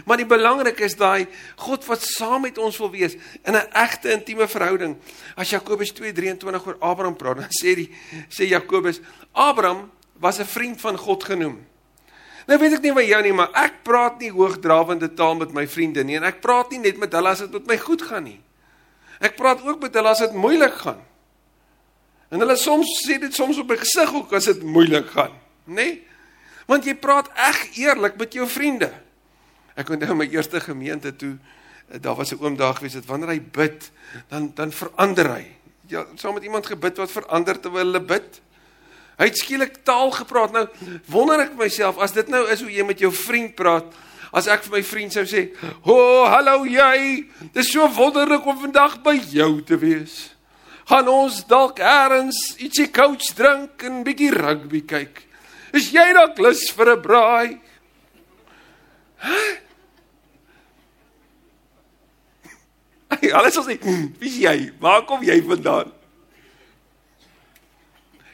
Maar 0.08 0.22
die 0.22 0.28
belangrik 0.28 0.78
is 0.84 0.96
daai 0.96 1.26
God 1.60 1.84
wat 1.88 2.04
saam 2.04 2.46
met 2.46 2.58
ons 2.60 2.76
wil 2.80 2.90
wees 2.92 3.16
in 3.44 3.56
'n 3.56 3.68
egte 3.72 4.12
intieme 4.12 4.48
verhouding. 4.48 4.96
As 5.36 5.50
Jakobus 5.50 5.92
2:23 5.92 6.66
oor 6.66 6.76
Abraham 6.80 7.16
praat, 7.16 7.36
dan 7.36 7.52
sê 7.52 7.74
die 7.74 7.90
sê 8.28 8.48
Jakobus, 8.48 9.00
Abraham 9.32 9.90
was 10.22 10.38
'n 10.38 10.46
vriend 10.46 10.80
van 10.80 10.96
God 10.96 11.24
genoem. 11.24 11.66
Nou 12.46 12.58
weet 12.58 12.72
ek 12.72 12.82
nie 12.82 12.92
wat 12.92 13.06
jou 13.06 13.22
nie, 13.22 13.32
maar 13.32 13.50
ek 13.54 13.82
praat 13.82 14.18
nie 14.18 14.30
hoogdrawende 14.30 15.14
taal 15.14 15.34
met 15.34 15.52
my 15.52 15.66
vriende 15.68 16.04
nie 16.04 16.16
en 16.16 16.26
ek 16.26 16.40
praat 16.40 16.70
nie 16.70 16.78
net 16.78 16.98
met 16.98 17.12
hulle 17.12 17.28
as 17.28 17.38
dit 17.38 17.52
met 17.52 17.66
my 17.66 17.78
goed 17.78 18.02
gaan 18.02 18.24
nie. 18.26 18.40
Ek 19.20 19.36
praat 19.36 19.62
ook 19.62 19.80
met 19.80 19.94
hulle 19.94 20.08
as 20.08 20.18
dit 20.18 20.32
moeilik 20.32 20.74
gaan. 20.74 21.02
En 22.30 22.40
hulle 22.40 22.56
soms 22.56 22.88
sê 23.06 23.18
dit 23.20 23.34
soms 23.34 23.58
op 23.58 23.68
my 23.68 23.76
gesig 23.76 24.14
ook 24.14 24.32
as 24.32 24.44
dit 24.44 24.62
moeilik 24.62 25.10
gaan, 25.10 25.34
nê? 25.66 25.74
Nee? 25.74 26.06
Want 26.66 26.84
jy 26.84 26.94
praat 26.94 27.28
eg 27.34 27.76
eerlik 27.76 28.16
met 28.16 28.32
jou 28.32 28.46
vriende. 28.48 28.92
Ek 29.74 29.90
onthou 29.90 30.14
my 30.14 30.28
eerste 30.30 30.60
gemeente 30.60 31.16
toe 31.16 31.38
daar 32.00 32.14
was 32.14 32.32
'n 32.32 32.38
oom 32.40 32.56
daar 32.56 32.74
gewees 32.74 32.94
het 32.94 33.06
wanneer 33.06 33.28
hy 33.28 33.40
bid, 33.40 33.90
dan 34.28 34.52
dan 34.54 34.72
verander 34.72 35.28
hy. 35.34 35.46
Ja, 35.86 36.06
saam 36.14 36.34
met 36.34 36.42
iemand 36.42 36.66
gebid 36.66 36.96
wat 36.96 37.10
verander 37.10 37.60
terwyl 37.60 37.84
hulle 37.84 38.00
bid. 38.00 38.40
Hy 39.22 39.28
het 39.30 39.38
skielik 39.38 39.76
taal 39.86 40.10
gepraat. 40.10 40.50
Nou 40.50 40.64
wonder 41.12 41.44
ek 41.44 41.52
myself 41.54 42.00
as 42.02 42.10
dit 42.10 42.26
nou 42.32 42.42
is 42.50 42.58
hoe 42.64 42.72
jy 42.74 42.82
met 42.82 42.98
jou 42.98 43.12
vriend 43.14 43.54
praat. 43.54 43.86
As 44.34 44.48
ek 44.50 44.64
vir 44.66 44.78
my 44.78 44.82
vriend 44.82 45.14
sou 45.14 45.22
sê, 45.22 45.54
"Ho, 45.86 45.94
oh, 45.94 46.26
hallo 46.26 46.64
jy. 46.66 47.28
Dit 47.52 47.62
is 47.62 47.70
so 47.70 47.86
wonderlik 47.86 48.46
om 48.46 48.58
vandag 48.58 49.02
by 49.02 49.14
jou 49.30 49.62
te 49.62 49.78
wees. 49.78 50.34
Gaan 50.86 51.08
ons 51.08 51.44
dalk 51.46 51.78
eers 51.78 52.56
ietsie 52.58 52.90
coach 52.90 53.34
drink 53.34 53.82
en 53.84 54.02
bietjie 54.02 54.32
rugby 54.32 54.80
kyk." 54.80 55.22
Is 55.72 55.92
jy 55.92 56.12
dalk 56.12 56.38
lus 56.38 56.70
vir 56.72 56.96
'n 56.96 57.02
braai? 57.02 57.60
Hey, 63.20 63.32
alles 63.36 63.54
sê, 63.54 63.78
"Wie's 64.18 64.36
jy? 64.36 64.72
Waar 64.80 65.04
kom 65.04 65.22
jy 65.22 65.40
vandaan?" 65.42 66.01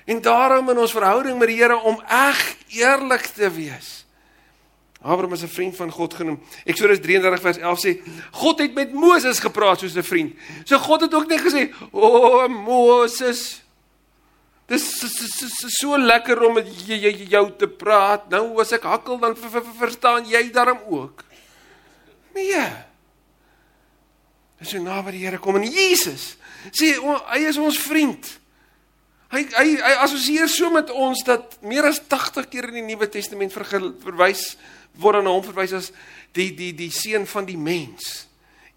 En 0.09 0.21
daarom 0.25 0.71
in 0.73 0.79
ons 0.79 0.93
verhouding 0.93 1.37
met 1.39 1.51
die 1.51 1.59
Here 1.61 1.77
om 1.85 1.99
eg 2.09 2.39
eerlik 2.73 3.27
te 3.37 3.51
wees. 3.53 4.07
Abraham 5.03 5.33
is 5.37 5.43
'n 5.43 5.53
vriend 5.53 5.77
van 5.77 5.91
God 5.91 6.15
genoem. 6.15 6.41
Eksodus 6.65 7.01
33 7.01 7.41
vers 7.41 7.59
11 7.59 7.79
sê 7.79 8.01
God 8.31 8.59
het 8.59 8.75
met 8.75 8.93
Moses 8.93 9.39
gepraat 9.39 9.79
soos 9.79 9.95
'n 9.95 10.03
vriend. 10.03 10.37
So 10.65 10.79
God 10.79 11.01
het 11.01 11.15
ook 11.15 11.27
net 11.27 11.41
gesê, 11.41 11.75
"O 11.93 12.01
oh, 12.01 12.49
Moses, 12.49 13.63
dis 14.67 15.05
so 15.79 15.99
lekker 15.99 16.43
om 16.43 16.55
met 16.55 16.67
jou 17.29 17.53
te 17.57 17.69
praat. 17.69 18.29
Nou 18.29 18.61
as 18.61 18.73
ek 18.73 18.83
hakkel 18.83 19.19
dan 19.19 19.37
verstaan 19.79 20.25
jy 20.25 20.51
daarom 20.51 20.79
ook." 20.89 21.25
Nee. 22.35 22.69
Dis 24.59 24.69
so 24.69 24.79
naby 24.79 25.11
die 25.11 25.25
Here 25.25 25.39
kom 25.39 25.57
en 25.57 25.71
Jesus 25.71 26.37
sê 26.71 26.97
hy 27.27 27.39
is 27.39 27.57
ons 27.57 27.79
vriend. 27.79 28.39
Hy 29.29 29.43
hy 29.53 29.69
hy 29.77 29.95
assosieer 30.01 30.49
so 30.49 30.71
met 30.73 30.89
ons 30.89 31.21
dat 31.27 31.59
meer 31.61 31.85
as 31.91 32.01
80 32.01 32.49
keer 32.49 32.71
in 32.71 32.81
die 32.81 32.87
Nuwe 32.87 33.11
Testament 33.13 33.53
verwys 33.53 34.55
word 34.99 35.21
na 35.25 35.35
hom 35.35 35.45
verwys 35.45 35.75
as 35.77 35.91
die 36.37 36.49
die 36.57 36.73
die 36.77 36.91
seun 36.95 37.27
van 37.29 37.45
die 37.49 37.59
mens, 37.61 38.27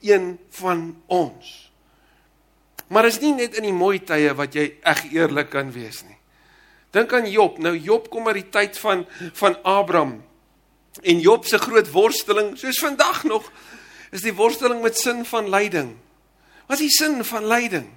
een 0.03 0.35
van 0.59 0.89
ons. 1.07 1.53
Maar 2.91 3.07
is 3.07 3.21
nie 3.23 3.31
net 3.37 3.55
in 3.55 3.69
die 3.69 3.75
mooi 3.75 4.01
tye 4.03 4.33
wat 4.35 4.57
jy 4.57 4.67
eg 4.83 5.05
eerlik 5.13 5.53
kan 5.53 5.71
wees 5.71 6.01
nie. 6.03 6.17
Dink 6.91 7.13
aan 7.15 7.29
Job. 7.31 7.55
Nou 7.63 7.71
Job 7.77 8.09
kom 8.11 8.27
uit 8.27 8.41
die 8.41 8.49
tyd 8.51 8.75
van 8.83 9.05
van 9.39 9.55
Abraham. 9.63 10.17
En 10.99 11.23
Job 11.23 11.47
se 11.47 11.55
groot 11.61 11.87
worsteling, 11.93 12.57
soos 12.59 12.81
vandag 12.83 13.23
nog, 13.23 13.47
is 14.11 14.25
die 14.27 14.35
worsteling 14.35 14.81
met 14.83 14.99
sin 14.99 15.23
van 15.25 15.47
lyding. 15.47 15.93
Wat 16.67 16.75
is 16.75 16.89
die 16.89 16.95
sin 16.97 17.23
van 17.23 17.47
lyding? 17.47 17.87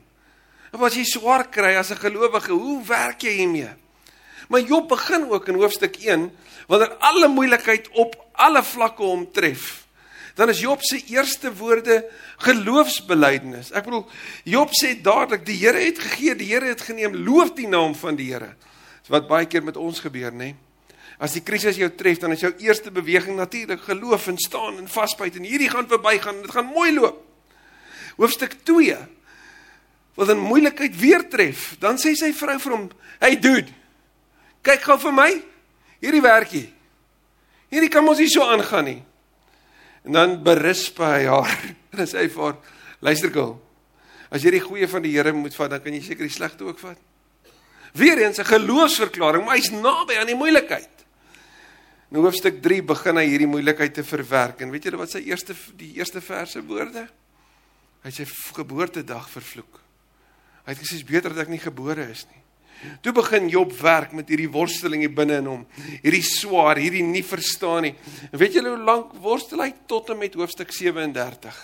Of 0.75 0.83
as 0.83 0.97
jy 0.99 1.05
swaar 1.07 1.47
kry 1.55 1.77
as 1.79 1.93
'n 1.95 2.03
gelowige, 2.03 2.51
hoe 2.51 2.83
werk 2.83 3.23
jy 3.23 3.31
hiermee? 3.31 3.71
Maar 4.49 4.61
Job 4.61 4.89
begin 4.89 5.31
ook 5.31 5.49
in 5.49 5.55
hoofstuk 5.55 5.97
1 5.97 6.31
wanneer 6.67 6.97
alle 6.99 7.29
moeilikheid 7.29 7.89
op 7.93 8.17
alle 8.33 8.63
vlakke 8.63 9.03
hom 9.03 9.31
tref. 9.33 9.87
Dan 10.35 10.49
is 10.49 10.61
Job 10.61 10.83
se 10.83 10.99
eerste 11.07 11.55
woorde 11.55 12.11
geloofsbelijdenis. 12.39 13.71
Ek 13.71 13.85
bedoel 13.85 14.11
Job 14.45 14.71
sê 14.75 15.01
dadelik 15.01 15.47
die 15.47 15.57
Here 15.57 15.79
het 15.79 15.99
gegee, 15.99 16.35
die 16.35 16.53
Here 16.53 16.67
het 16.67 16.81
geneem, 16.81 17.15
loof 17.15 17.55
die 17.55 17.69
naam 17.69 17.95
van 17.95 18.17
die 18.17 18.33
Here. 18.33 18.57
Dis 19.01 19.09
wat 19.09 19.29
baie 19.29 19.47
keer 19.47 19.63
met 19.63 19.77
ons 19.77 20.01
gebeur, 20.01 20.33
nê? 20.33 20.37
Nee? 20.37 20.57
As 21.19 21.33
die 21.33 21.43
krisis 21.43 21.77
jou 21.77 21.89
tref, 21.95 22.19
dan 22.19 22.33
is 22.33 22.41
jou 22.41 22.53
eerste 22.59 22.91
beweging 22.91 23.37
natuurlik 23.37 23.81
geloof 23.81 24.27
en 24.27 24.39
staan 24.39 24.79
en 24.79 24.89
vasbyt 24.89 25.37
en 25.37 25.47
hierdie 25.47 25.71
gaan 25.71 25.87
verbygaan, 25.87 26.43
dit 26.43 26.51
gaan 26.51 26.67
mooi 26.67 26.93
loop. 26.93 27.23
Hoofstuk 28.17 28.57
2 28.65 28.99
Wat 30.15 30.29
'n 30.29 30.39
moeilikheid 30.39 30.97
weer 30.97 31.29
tref, 31.29 31.77
dan 31.79 31.97
sê 31.97 32.15
sy 32.15 32.33
vrou 32.33 32.59
vir 32.59 32.73
hom: 32.73 32.91
"Hey 33.21 33.37
dude, 33.37 33.73
kyk 34.63 34.83
gou 34.83 34.99
vir 34.99 35.13
my 35.13 35.43
hierdie 36.05 36.23
werkie. 36.25 36.69
Hierdie 37.73 37.91
kan 37.93 38.05
mos 38.07 38.21
nie 38.23 38.31
so 38.31 38.45
aangaan 38.47 38.89
nie. 38.91 39.01
En 40.05 40.19
dan 40.19 40.37
berisp 40.45 41.01
hy 41.03 41.25
haar. 41.31 41.55
En 41.95 42.09
sy 42.11 42.25
sê 42.25 42.27
vir 42.27 42.43
haar, 42.43 42.57
luister 43.07 43.31
gou. 43.31 43.53
As 44.35 44.43
jy 44.43 44.57
die 44.57 44.65
goeie 44.65 44.89
van 44.91 45.05
die 45.05 45.13
Here 45.15 45.31
moet 45.31 45.55
vat, 45.55 45.71
dan 45.71 45.83
kan 45.85 45.95
jy 45.95 46.01
seker 46.03 46.27
die 46.27 46.35
slegte 46.35 46.67
ook 46.67 46.81
vat. 46.83 46.99
Weereens 47.95 48.41
'n 48.43 48.51
geloofsverklaring, 48.51 49.45
maar 49.47 49.55
hy's 49.55 49.71
naby 49.71 50.19
aan 50.19 50.27
die 50.27 50.35
moeilikheid. 50.35 50.91
In 52.11 52.19
hoofstuk 52.19 52.59
3 52.63 52.83
begin 52.83 53.17
hy 53.17 53.27
hierdie 53.29 53.47
moeilikheid 53.47 53.95
te 53.95 54.03
verwerk 54.03 54.61
en 54.61 54.71
weet 54.75 54.91
julle 54.91 54.99
wat 54.99 55.15
sy 55.15 55.23
eerste 55.23 55.55
die 55.79 55.95
eerste 55.95 56.21
verse 56.21 56.59
woorde? 56.67 57.07
Hy 58.03 58.11
sê 58.11 58.27
geboortedag 58.27 59.31
vervloek. 59.31 59.84
Hy 60.65 60.73
het 60.73 60.81
gesê 60.81 60.99
dis 60.99 61.07
beter 61.09 61.35
dat 61.35 61.45
ek 61.45 61.53
nie 61.53 61.63
gebore 61.63 62.09
is 62.11 62.25
nie. 62.31 62.41
Toe 63.05 63.15
begin 63.17 63.49
Job 63.49 63.73
werk 63.81 64.13
met 64.17 64.29
hierdie 64.29 64.51
worsteling 64.53 65.05
hier 65.05 65.13
binne 65.15 65.39
in 65.41 65.49
hom. 65.49 65.63
Hierdie 66.03 66.25
swaar, 66.27 66.81
hierdie 66.81 67.05
nie 67.07 67.25
verstaan 67.25 67.87
nie. 67.89 67.95
En 68.31 68.41
weet 68.41 68.59
julle 68.59 68.75
hoe 68.75 68.85
lank 68.85 69.15
worstel 69.25 69.63
hy 69.65 69.71
tot 69.91 70.13
en 70.13 70.21
met 70.21 70.37
hoofstuk 70.37 70.73
37? 70.75 71.61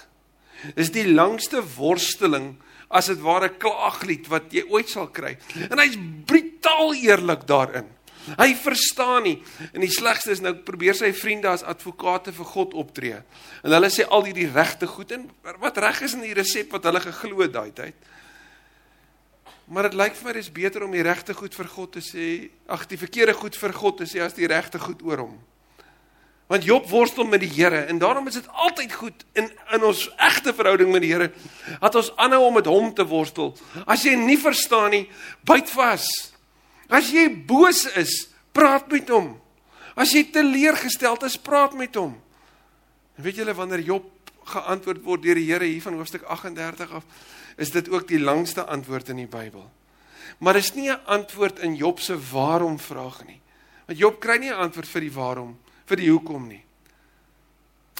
Dis 0.76 0.92
die 0.92 1.07
langste 1.09 1.62
worsteling 1.76 2.54
as 2.90 3.09
dit 3.12 3.21
ware 3.23 3.52
klaaglied 3.61 4.28
wat 4.30 4.52
jy 4.54 4.64
ooit 4.69 4.90
sal 4.90 5.09
kry. 5.14 5.37
En 5.71 5.80
hy's 5.80 5.97
brutaal 6.28 6.95
eerlik 6.99 7.47
daarin. 7.49 7.88
Hy 8.37 8.50
verstaan 8.61 9.25
nie. 9.25 9.37
En 9.73 9.80
die 9.83 9.92
slegste 9.92 10.35
is 10.35 10.42
nou 10.45 10.52
probeer 10.66 10.97
sy 10.99 11.11
vriende 11.16 11.49
as 11.50 11.64
advokate 11.66 12.35
vir 12.37 12.49
God 12.52 12.76
optree. 12.78 13.21
En 13.64 13.75
hulle 13.75 13.90
sê 13.92 14.04
al 14.04 14.26
hierdie 14.28 14.50
regte 14.52 14.88
goed 14.90 15.14
en 15.16 15.28
wat 15.62 15.80
reg 15.80 16.02
is 16.07 16.16
in 16.19 16.26
die 16.26 16.37
resep 16.37 16.75
wat 16.76 16.88
hulle 16.88 17.02
geglo 17.04 17.49
daai 17.49 17.71
tyd. 17.76 17.97
Maar 19.71 19.87
dit 19.87 19.95
lyk 20.00 20.17
vir 20.19 20.27
my 20.27 20.33
dis 20.35 20.50
beter 20.50 20.83
om 20.83 20.95
die 20.97 21.05
regte 21.07 21.35
goed 21.37 21.55
vir 21.55 21.69
God 21.71 21.93
te 21.95 22.00
sê, 22.03 22.25
ag 22.67 22.89
die 22.91 22.99
verkeerde 22.99 23.37
goed 23.39 23.55
vir 23.55 23.75
God 23.77 24.00
te 24.00 24.09
sê 24.11 24.19
as 24.25 24.35
die 24.35 24.49
regte 24.50 24.81
goed 24.83 25.05
oor 25.07 25.23
hom. 25.23 25.37
Want 26.50 26.67
Job 26.67 26.89
worstel 26.91 27.29
met 27.31 27.45
die 27.45 27.53
Here 27.53 27.85
en 27.87 28.00
daarom 28.03 28.27
is 28.27 28.41
dit 28.41 28.49
altyd 28.50 28.97
goed 28.99 29.23
in 29.39 29.47
in 29.71 29.85
ons 29.87 30.09
egte 30.19 30.50
verhouding 30.59 30.91
met 30.91 31.05
die 31.05 31.12
Here 31.12 31.29
dat 31.79 31.95
ons 32.00 32.11
aanhou 32.19 32.49
om 32.49 32.59
met 32.59 32.67
hom 32.67 32.91
te 32.95 33.07
worstel. 33.07 33.53
As 33.87 34.03
jy 34.03 34.17
nie 34.19 34.39
verstaan 34.43 34.91
nie, 34.91 35.05
byt 35.47 35.71
vas. 35.71 36.09
As 36.91 37.12
jy 37.15 37.29
boos 37.31 37.85
is, 37.95 38.27
praat 38.50 38.91
met 38.91 39.15
hom. 39.15 39.37
As 39.95 40.11
jy 40.11 40.25
teleurgesteld 40.35 41.23
is, 41.31 41.39
praat 41.39 41.79
met 41.79 41.95
hom. 41.95 42.17
En 43.15 43.23
weet 43.23 43.39
julle 43.39 43.55
wanneer 43.55 43.87
Job 43.87 44.11
geantwoord 44.50 45.02
word 45.04 45.23
deur 45.23 45.38
die 45.38 45.49
Here 45.49 45.64
hier 45.64 45.83
van 45.83 45.99
hoofstuk 45.99 46.23
38 46.23 46.90
af, 46.90 47.04
is 47.57 47.71
dit 47.71 47.88
ook 47.88 48.09
die 48.09 48.21
langste 48.21 48.64
antwoord 48.64 49.09
in 49.09 49.23
die 49.23 49.30
Bybel. 49.30 49.64
Maar 50.38 50.57
is 50.57 50.75
nie 50.75 50.90
'n 50.90 51.04
antwoord 51.04 51.59
in 51.59 51.76
Job 51.76 52.00
se 52.00 52.19
waarom 52.30 52.78
vraag 52.78 53.25
nie. 53.26 53.40
Want 53.87 53.99
Job 53.99 54.21
kry 54.21 54.38
nie 54.38 54.50
'n 54.50 54.62
antwoord 54.71 54.88
vir 54.88 55.00
die 55.00 55.12
waarom, 55.12 55.59
vir 55.87 55.97
die 55.97 56.11
hoekom 56.11 56.49
nie. 56.49 56.64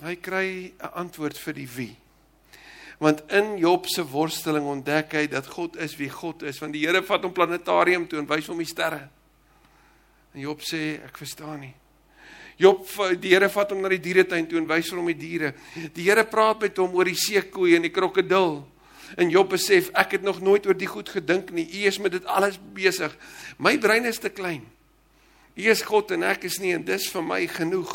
Hy 0.03 0.17
kry 0.17 0.73
'n 0.79 0.93
antwoord 0.93 1.39
vir 1.39 1.55
die 1.55 1.69
wie. 1.69 1.97
Want 2.99 3.23
in 3.33 3.59
Job 3.59 3.87
se 3.87 4.05
worsteling 4.05 4.67
ontdek 4.67 5.13
hy 5.13 5.27
dat 5.27 5.47
God 5.47 5.77
is 5.77 5.97
wie 5.97 6.11
God 6.11 6.43
is, 6.43 6.59
want 6.59 6.73
die 6.73 6.87
Here 6.87 7.03
vat 7.03 7.23
hom 7.23 7.33
planetarium 7.33 8.09
toe 8.09 8.19
en 8.19 8.27
wys 8.27 8.47
hom 8.47 8.59
die 8.59 8.67
sterre. 8.67 9.09
En 10.35 10.41
Job 10.41 10.61
sê 10.61 11.01
ek 11.05 11.17
verstaan 11.17 11.61
nie. 11.61 11.75
Job 12.61 12.85
die 13.23 13.33
Here 13.33 13.49
vat 13.49 13.71
hom 13.73 13.81
na 13.81 13.89
die 13.93 14.03
dieretuin 14.03 14.49
toe 14.49 14.59
en 14.61 14.69
wys 14.69 14.91
vir 14.93 15.01
hom 15.01 15.09
die 15.09 15.21
diere. 15.21 15.55
Die 15.97 16.05
Here 16.05 16.27
praat 16.29 16.61
met 16.67 16.77
hom 16.83 16.93
oor 16.99 17.09
die 17.09 17.17
seekoei 17.17 17.79
en 17.79 17.87
die 17.87 17.95
krokodil. 17.95 18.61
En 19.17 19.33
Job 19.33 19.51
besef, 19.55 19.89
ek 19.99 20.19
het 20.19 20.27
nog 20.27 20.43
nooit 20.45 20.69
oor 20.69 20.77
die 20.77 20.91
goed 20.91 21.09
gedink 21.09 21.51
nie. 21.57 21.65
U 21.65 21.87
is 21.89 21.99
met 21.99 22.15
dit 22.19 22.29
alles 22.29 22.61
besig. 22.77 23.17
My 23.59 23.79
brein 23.81 24.07
is 24.07 24.21
te 24.23 24.31
klein. 24.31 24.67
U 25.57 25.67
is 25.73 25.83
God 25.89 26.13
en 26.15 26.29
ek 26.29 26.45
is 26.47 26.61
nie 26.63 26.75
en 26.77 26.85
dis 26.87 27.09
vir 27.11 27.25
my 27.27 27.41
genoeg. 27.51 27.91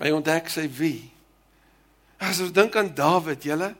Hy 0.00 0.10
ontdek 0.16 0.48
sy 0.50 0.64
wie. 0.80 1.10
As 2.20 2.40
ons 2.40 2.52
dink 2.56 2.74
aan 2.76 2.94
Dawid, 2.96 3.44
julle 3.44 3.74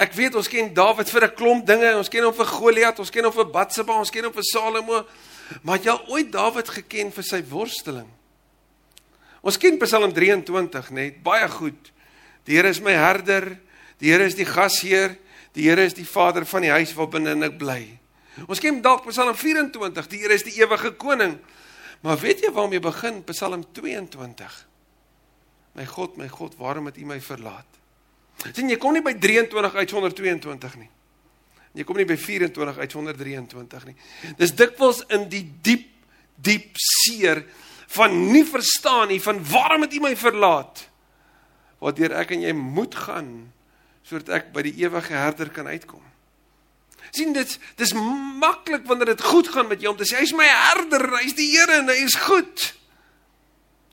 Ek 0.00 0.14
weet 0.16 0.36
ons 0.38 0.48
ken 0.48 0.70
Dawid 0.72 1.10
vir 1.12 1.24
'n 1.24 1.34
klomp 1.36 1.66
dinge. 1.66 1.96
Ons 1.96 2.08
ken 2.08 2.24
hom 2.24 2.32
vir 2.32 2.46
Goliat, 2.46 2.98
ons 2.98 3.10
ken 3.10 3.24
hom 3.24 3.32
vir 3.32 3.44
Batseba, 3.52 3.92
ons 3.92 4.10
ken 4.10 4.24
hom 4.24 4.32
vir 4.32 4.42
Salomo. 4.44 5.04
Maar 5.62 5.80
het 5.80 5.88
jy 5.88 5.96
ooit 6.12 6.32
Dawid 6.32 6.68
geken 6.68 7.10
vir 7.12 7.26
sy 7.26 7.40
worsteling? 7.50 8.08
Ons 9.40 9.56
ken 9.56 9.78
Psalm 9.80 10.12
23, 10.12 10.90
net 10.92 11.22
baie 11.24 11.48
goed. 11.48 11.92
Die 12.44 12.56
Here 12.58 12.68
is 12.68 12.80
my 12.84 12.92
herder, 12.92 13.54
Die 14.00 14.08
Here 14.08 14.24
is 14.24 14.36
die 14.36 14.48
gasheer, 14.48 15.14
die 15.52 15.68
Here 15.68 15.84
is 15.84 15.94
die 15.94 16.08
Vader 16.08 16.46
van 16.48 16.64
die 16.64 16.72
huis 16.72 16.92
waarbinne 16.96 17.36
ek 17.44 17.58
bly. 17.60 17.82
Ons 18.46 18.62
ken 18.62 18.80
dalk 18.84 19.04
Psalm 19.10 19.34
24, 19.36 20.08
die 20.08 20.22
Here 20.22 20.36
is 20.36 20.46
die 20.46 20.56
ewige 20.62 20.94
koning. 20.96 21.36
Maar 22.00 22.16
weet 22.22 22.40
jy 22.46 22.52
waarmee 22.56 22.80
begin 22.80 23.20
Psalm 23.28 23.66
22? 23.76 24.56
My 25.76 25.84
God, 25.86 26.16
my 26.16 26.30
God, 26.32 26.56
waarom 26.58 26.88
het 26.88 26.96
U 26.96 27.04
my 27.06 27.20
verlaat? 27.22 27.68
Sien 28.56 28.72
jy 28.72 28.78
kom 28.80 28.96
nie 28.96 29.04
by 29.04 29.12
23 29.20 29.76
uit 29.76 29.92
122 29.92 30.78
nie. 30.80 30.88
Jy 31.78 31.86
kom 31.86 32.00
nie 32.00 32.08
by 32.08 32.16
24 32.18 32.80
uit 32.82 32.92
123 32.98 33.86
nie. 33.86 33.96
Dis 34.40 34.54
dikwels 34.58 35.04
in 35.14 35.28
die 35.30 35.44
diep 35.62 35.86
diep 36.40 36.78
seer 36.80 37.42
van 37.92 38.14
nie 38.32 38.44
verstaan 38.48 39.10
nie 39.12 39.20
van 39.22 39.40
waarom 39.50 39.84
het 39.84 39.94
U 39.94 40.00
my 40.04 40.14
verlaat? 40.16 40.86
Waardeur 41.80 42.14
ek 42.20 42.34
en 42.36 42.44
jy 42.46 42.54
moet 42.56 42.94
gaan 42.96 43.32
sodat 44.06 44.32
ek 44.40 44.48
by 44.54 44.64
die 44.66 44.74
ewige 44.82 45.14
herder 45.14 45.50
kan 45.54 45.68
uitkom. 45.70 46.02
sien 47.10 47.32
dit 47.34 47.52
dis 47.76 47.92
maklik 47.92 48.84
wanneer 48.86 49.12
dit 49.12 49.22
goed 49.22 49.48
gaan 49.50 49.66
met 49.66 49.80
jou 49.82 49.90
om 49.92 49.98
te 49.98 50.06
sê 50.06 50.20
hy's 50.22 50.32
my 50.34 50.46
herder, 50.46 51.04
hy's 51.18 51.34
die 51.34 51.48
Here 51.50 51.80
en 51.82 51.90
hy 51.90 51.98
is 52.06 52.14
goed. 52.14 52.70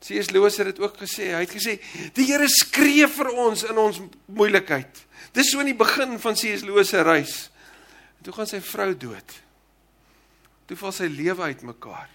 C.S. 0.06 0.30
Lewis 0.30 0.58
het 0.62 0.70
dit 0.70 0.80
ook 0.80 1.00
gesê. 1.02 1.32
Hy 1.34 1.42
het 1.42 1.54
gesê 1.54 1.78
die 2.14 2.28
Here 2.30 2.48
skree 2.48 3.08
vir 3.10 3.32
ons 3.34 3.66
in 3.66 3.78
ons 3.82 4.00
moeilikheid. 4.26 5.02
Dis 5.34 5.50
so 5.52 5.62
in 5.62 5.72
die 5.72 5.78
begin 5.78 6.20
van 6.22 6.38
C.S. 6.38 6.66
Lewis 6.66 6.94
se 6.94 7.02
reis. 7.02 7.50
Toe 8.28 8.36
gaan 8.36 8.50
sy 8.50 8.58
vrou 8.60 8.90
dood. 8.92 9.34
Toe 10.68 10.76
val 10.76 10.92
sy 10.92 11.06
lewe 11.08 11.46
uitmekaar. 11.48 12.10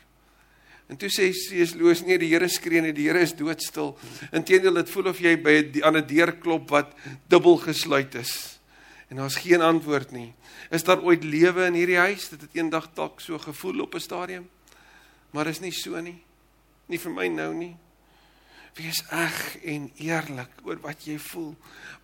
En 0.92 0.98
toe 1.00 1.08
sê 1.08 1.30
C.S. 1.32 1.72
Lewis 1.72 2.02
nee, 2.04 2.18
die 2.20 2.28
Here 2.28 2.50
skree 2.52 2.82
nie, 2.84 2.92
die 2.92 3.06
Here 3.06 3.22
is 3.24 3.32
doodstil. 3.32 3.94
Inteendeel, 4.28 4.76
dit 4.76 4.92
voel 4.92 5.08
of 5.08 5.22
jy 5.24 5.38
by 5.40 5.54
'n 5.62 5.80
aan 5.80 5.96
'n 5.96 6.06
deur 6.06 6.34
klop 6.36 6.68
wat 6.68 6.92
dubbel 7.32 7.56
gesluit 7.64 8.14
is. 8.20 8.60
En 9.08 9.16
daar's 9.16 9.40
geen 9.40 9.64
antwoord 9.64 10.12
nie. 10.12 10.34
Is 10.70 10.84
daar 10.84 11.00
ooit 11.00 11.24
lewe 11.24 11.64
in 11.64 11.80
hierdie 11.80 11.96
huis? 11.96 12.28
Dit 12.28 12.40
het 12.44 12.60
eendag 12.60 12.92
dalk 12.92 13.20
so 13.20 13.38
gevoel 13.38 13.80
op 13.80 13.94
'n 13.94 14.00
stadium. 14.00 14.50
Maar 15.30 15.46
is 15.46 15.60
nie 15.60 15.72
so 15.72 15.98
nie. 16.00 16.20
Nie 16.88 16.98
vir 16.98 17.12
my 17.12 17.28
nou 17.28 17.54
nie. 17.54 17.76
Wees 18.72 19.02
eg 19.12 19.38
en 19.68 19.90
eerlik 20.00 20.62
oor 20.64 20.78
wat 20.80 21.04
jy 21.04 21.18
voel. 21.20 21.50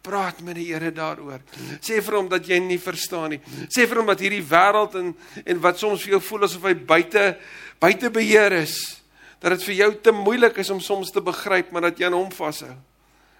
Praat 0.05 0.43
met 0.45 0.59
die 0.59 0.67
Here 0.69 0.91
daaroor. 0.93 1.41
Sê 1.81 2.03
vir 2.05 2.17
hom 2.19 2.29
dat 2.29 2.45
jy 2.45 2.59
nie 2.61 2.77
verstaan 2.81 3.33
nie. 3.33 3.41
Sê 3.73 3.87
vir 3.89 4.03
hom 4.03 4.11
dat 4.11 4.21
hierdie 4.21 4.45
wêreld 4.45 4.99
en 5.01 5.15
en 5.45 5.63
wat 5.65 5.81
soms 5.81 6.05
vir 6.05 6.19
jou 6.19 6.23
voel 6.27 6.45
asof 6.45 6.67
hy 6.69 6.75
buite 6.77 7.25
buite 7.81 8.11
beheer 8.13 8.53
is, 8.59 8.75
dat 9.41 9.55
dit 9.55 9.65
vir 9.71 9.77
jou 9.79 9.91
te 10.03 10.13
moeilik 10.13 10.59
is 10.61 10.71
om 10.75 10.81
soms 10.83 11.13
te 11.15 11.23
begryp, 11.25 11.71
maar 11.73 11.89
dat 11.89 12.01
jy 12.01 12.09
aan 12.11 12.19
hom 12.19 12.33
vashou. 12.35 12.75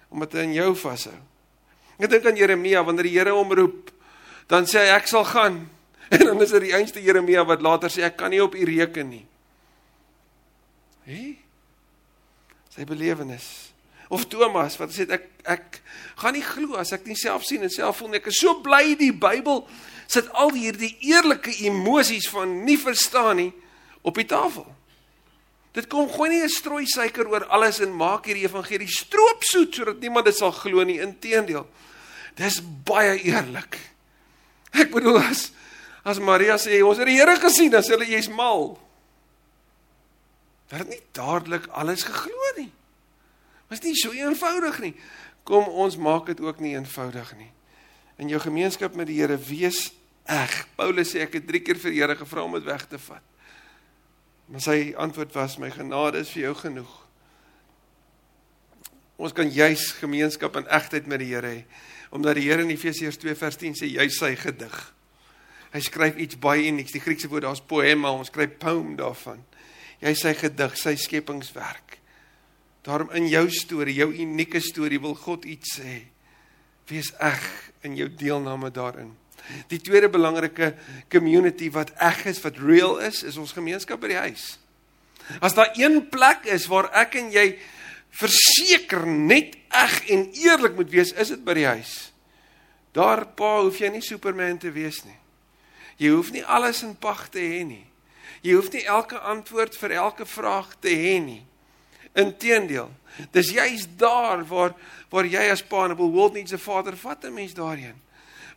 Omdat 0.09 0.33
hy 0.33 0.45
aan 0.47 0.55
jou 0.55 0.71
vashou. 0.79 1.17
Ek 1.99 2.09
dink 2.09 2.25
aan 2.31 2.39
Jeremia 2.39 2.81
wanneer 2.87 3.09
die 3.09 3.17
Here 3.17 3.35
hom 3.35 3.51
roep, 3.53 3.91
dan 4.49 4.65
sê 4.65 4.87
hy 4.87 4.95
ek 4.95 5.11
sal 5.11 5.27
gaan. 5.27 5.65
En 6.09 6.23
dan 6.25 6.39
is 6.41 6.49
dit 6.49 6.63
die 6.63 6.73
einste 6.73 7.03
Jeremia 7.05 7.43
wat 7.45 7.61
later 7.61 7.91
sê 7.93 8.01
ek 8.07 8.15
kan 8.17 8.31
nie 8.33 8.39
op 8.41 8.55
u 8.57 8.63
reken 8.65 9.11
nie. 9.11 9.25
Hé? 11.05 11.35
Sy 12.79 12.85
belewenis. 12.87 13.45
Of 14.07 14.29
Thomas 14.31 14.77
wat 14.79 14.93
sê 14.95 15.03
ek 15.11 15.25
ek 15.43 15.81
gaan 16.21 16.37
nie 16.37 16.45
glo 16.45 16.77
as 16.79 16.93
ek 16.95 17.03
nie 17.09 17.17
self 17.19 17.43
sien 17.43 17.65
en 17.65 17.73
self 17.73 17.99
voel 17.99 18.13
nie. 18.13 18.21
Ek 18.21 18.29
is 18.31 18.39
so 18.39 18.55
bly 18.63 18.95
die 18.95 19.11
Bybel 19.11 19.65
sit 20.07 20.29
al 20.31 20.53
hierdie 20.55 20.93
eerlike 21.11 21.51
emosies 21.67 22.29
van 22.31 22.61
nie 22.63 22.77
verstaan 22.79 23.41
nie 23.41 23.49
op 24.07 24.15
die 24.15 24.25
tafel. 24.31 24.63
Dit 25.75 25.91
kom 25.91 26.07
gooi 26.07 26.29
nie 26.31 26.41
'n 26.41 26.49
strooi 26.49 26.87
suiker 26.87 27.27
oor 27.27 27.45
alles 27.51 27.83
en 27.83 27.91
maak 27.91 28.25
hierdie 28.31 28.47
evangelie 28.47 28.87
stroopsoet 28.87 29.75
sodat 29.75 29.99
niemand 29.99 30.25
dit 30.25 30.37
sal 30.37 30.51
glo 30.51 30.83
nie. 30.83 31.03
Inteendeel. 31.03 31.67
Dis 32.35 32.61
baie 32.63 33.19
eerlik. 33.19 33.75
Ek 34.71 34.89
bedoel 34.89 35.19
as 35.19 35.51
as 36.05 36.19
Maria 36.19 36.55
sê 36.55 36.79
ons 36.81 36.97
het 36.97 37.05
die 37.05 37.19
Here 37.19 37.35
gesien, 37.35 37.69
dan 37.69 37.83
sê 37.83 37.91
hulle 37.91 38.07
jy's 38.07 38.29
mal 38.29 38.79
dat 40.69 40.87
nie 40.89 41.01
dadelik 41.17 41.67
alles 41.73 42.05
geglo 42.07 42.51
nie. 42.57 42.71
Was 43.69 43.81
nie 43.85 43.95
so 43.97 44.13
eenvoudig 44.13 44.79
nie. 44.83 44.93
Kom 45.43 45.65
ons 45.67 45.97
maak 45.97 46.29
dit 46.29 46.41
ook 46.41 46.61
nie 46.61 46.75
eenvoudig 46.77 47.33
nie. 47.37 47.51
In 48.21 48.29
jou 48.29 48.41
gemeenskap 48.41 48.95
met 48.97 49.09
die 49.09 49.17
Here 49.21 49.37
wees 49.37 49.89
eg. 50.29 50.53
Paulus 50.77 51.13
sê 51.13 51.23
ek 51.25 51.39
het 51.39 51.47
3 51.49 51.61
keer 51.65 51.81
vir 51.81 51.93
die 51.93 52.01
Here 52.01 52.17
gevra 52.19 52.45
om 52.45 52.57
dit 52.57 52.67
weg 52.67 52.85
te 52.89 53.01
vat. 53.01 53.25
Maar 54.49 54.65
sy 54.65 54.79
antwoord 54.97 55.33
was 55.37 55.59
my 55.61 55.69
genade 55.73 56.21
is 56.25 56.33
vir 56.33 56.49
jou 56.49 56.55
genoeg. 56.57 56.95
Ons 59.19 59.35
kan 59.35 59.49
juis 59.51 59.91
gemeenskap 59.99 60.55
en 60.57 60.69
egtheid 60.69 61.09
met 61.09 61.21
die 61.21 61.33
Here 61.33 61.55
hê 61.59 61.63
omdat 62.09 62.39
die 62.39 62.47
Here 62.47 62.63
in 62.65 62.71
Efesiërs 62.73 63.19
2 63.21 63.35
vers 63.37 63.57
10 63.61 63.75
sê 63.77 63.89
jy 63.89 64.07
sy 64.09 64.31
gedig. 64.39 64.77
Hy 65.69 65.81
skryf 65.85 66.17
iets 66.17 66.39
baie 66.41 66.65
unieks. 66.65 66.95
Die 66.95 67.01
Griekse 67.03 67.29
woord 67.29 67.45
daar's 67.45 67.61
poema, 67.61 68.09
ons 68.09 68.31
skryf 68.31 68.55
poem 68.61 68.95
daarvan. 68.97 69.43
Jy 69.99 70.13
sy 70.15 70.33
gedig, 70.37 70.75
sy 70.79 70.95
skepingswerk. 70.99 71.97
Daarom 72.87 73.11
in 73.17 73.27
jou 73.27 73.45
storie, 73.51 73.97
jou 73.99 74.09
unieke 74.15 74.61
storie 74.63 75.01
wil 75.03 75.17
God 75.19 75.45
iets 75.45 75.75
sê. 75.79 76.01
Wees 76.89 77.11
eg 77.19 77.41
in 77.85 77.97
jou 77.99 78.07
deelname 78.07 78.71
daarin. 78.73 79.11
Die 79.71 79.79
tweede 79.81 80.09
belangrike 80.11 80.73
community 81.11 81.69
wat 81.73 81.91
eg 81.99 82.25
is, 82.31 82.41
wat 82.43 82.59
real 82.61 82.97
is, 83.03 83.23
is 83.27 83.37
ons 83.39 83.53
gemeenskap 83.55 84.01
by 84.01 84.13
die 84.13 84.23
huis. 84.29 84.45
As 85.43 85.55
daar 85.57 85.73
een 85.77 86.01
plek 86.09 86.47
is 86.49 86.67
waar 86.69 86.89
ek 86.97 87.19
en 87.19 87.29
jy 87.33 87.51
verseker 88.19 89.05
net 89.05 89.57
eg 89.75 89.99
en 90.09 90.25
eerlik 90.41 90.77
moet 90.79 90.89
wees, 90.93 91.13
is 91.13 91.33
dit 91.35 91.43
by 91.45 91.55
die 91.59 91.67
huis. 91.69 91.93
Daar 92.95 93.25
pa 93.37 93.59
hoef 93.61 93.77
jy 93.81 93.91
nie 93.93 94.05
superman 94.05 94.57
te 94.61 94.71
wees 94.73 95.03
nie. 95.05 95.17
Jy 95.99 96.13
hoef 96.15 96.31
nie 96.33 96.45
alles 96.45 96.81
in 96.87 96.95
pag 96.97 97.27
te 97.33 97.43
hê 97.43 97.61
nie. 97.67 97.85
Jy 98.41 98.53
hoef 98.53 98.71
nie 98.71 98.85
elke 98.85 99.19
antwoord 99.19 99.77
vir 99.77 99.91
elke 99.91 100.25
vraag 100.25 100.75
te 100.79 100.89
hê 100.89 101.17
nie. 101.23 101.43
Inteendeel, 102.17 102.89
dis 103.31 103.51
juist 103.53 103.89
daar 103.99 104.43
waar 104.47 104.73
waar 105.09 105.25
jy 105.25 105.49
as 105.49 105.61
pa 105.65 105.85
en 105.85 105.91
'n 105.91 105.97
behoort 105.97 106.33
nie 106.33 106.47
se 106.47 106.57
vader 106.57 106.95
vat 106.97 107.25
'n 107.25 107.33
mens 107.33 107.53
daarheen. 107.53 107.95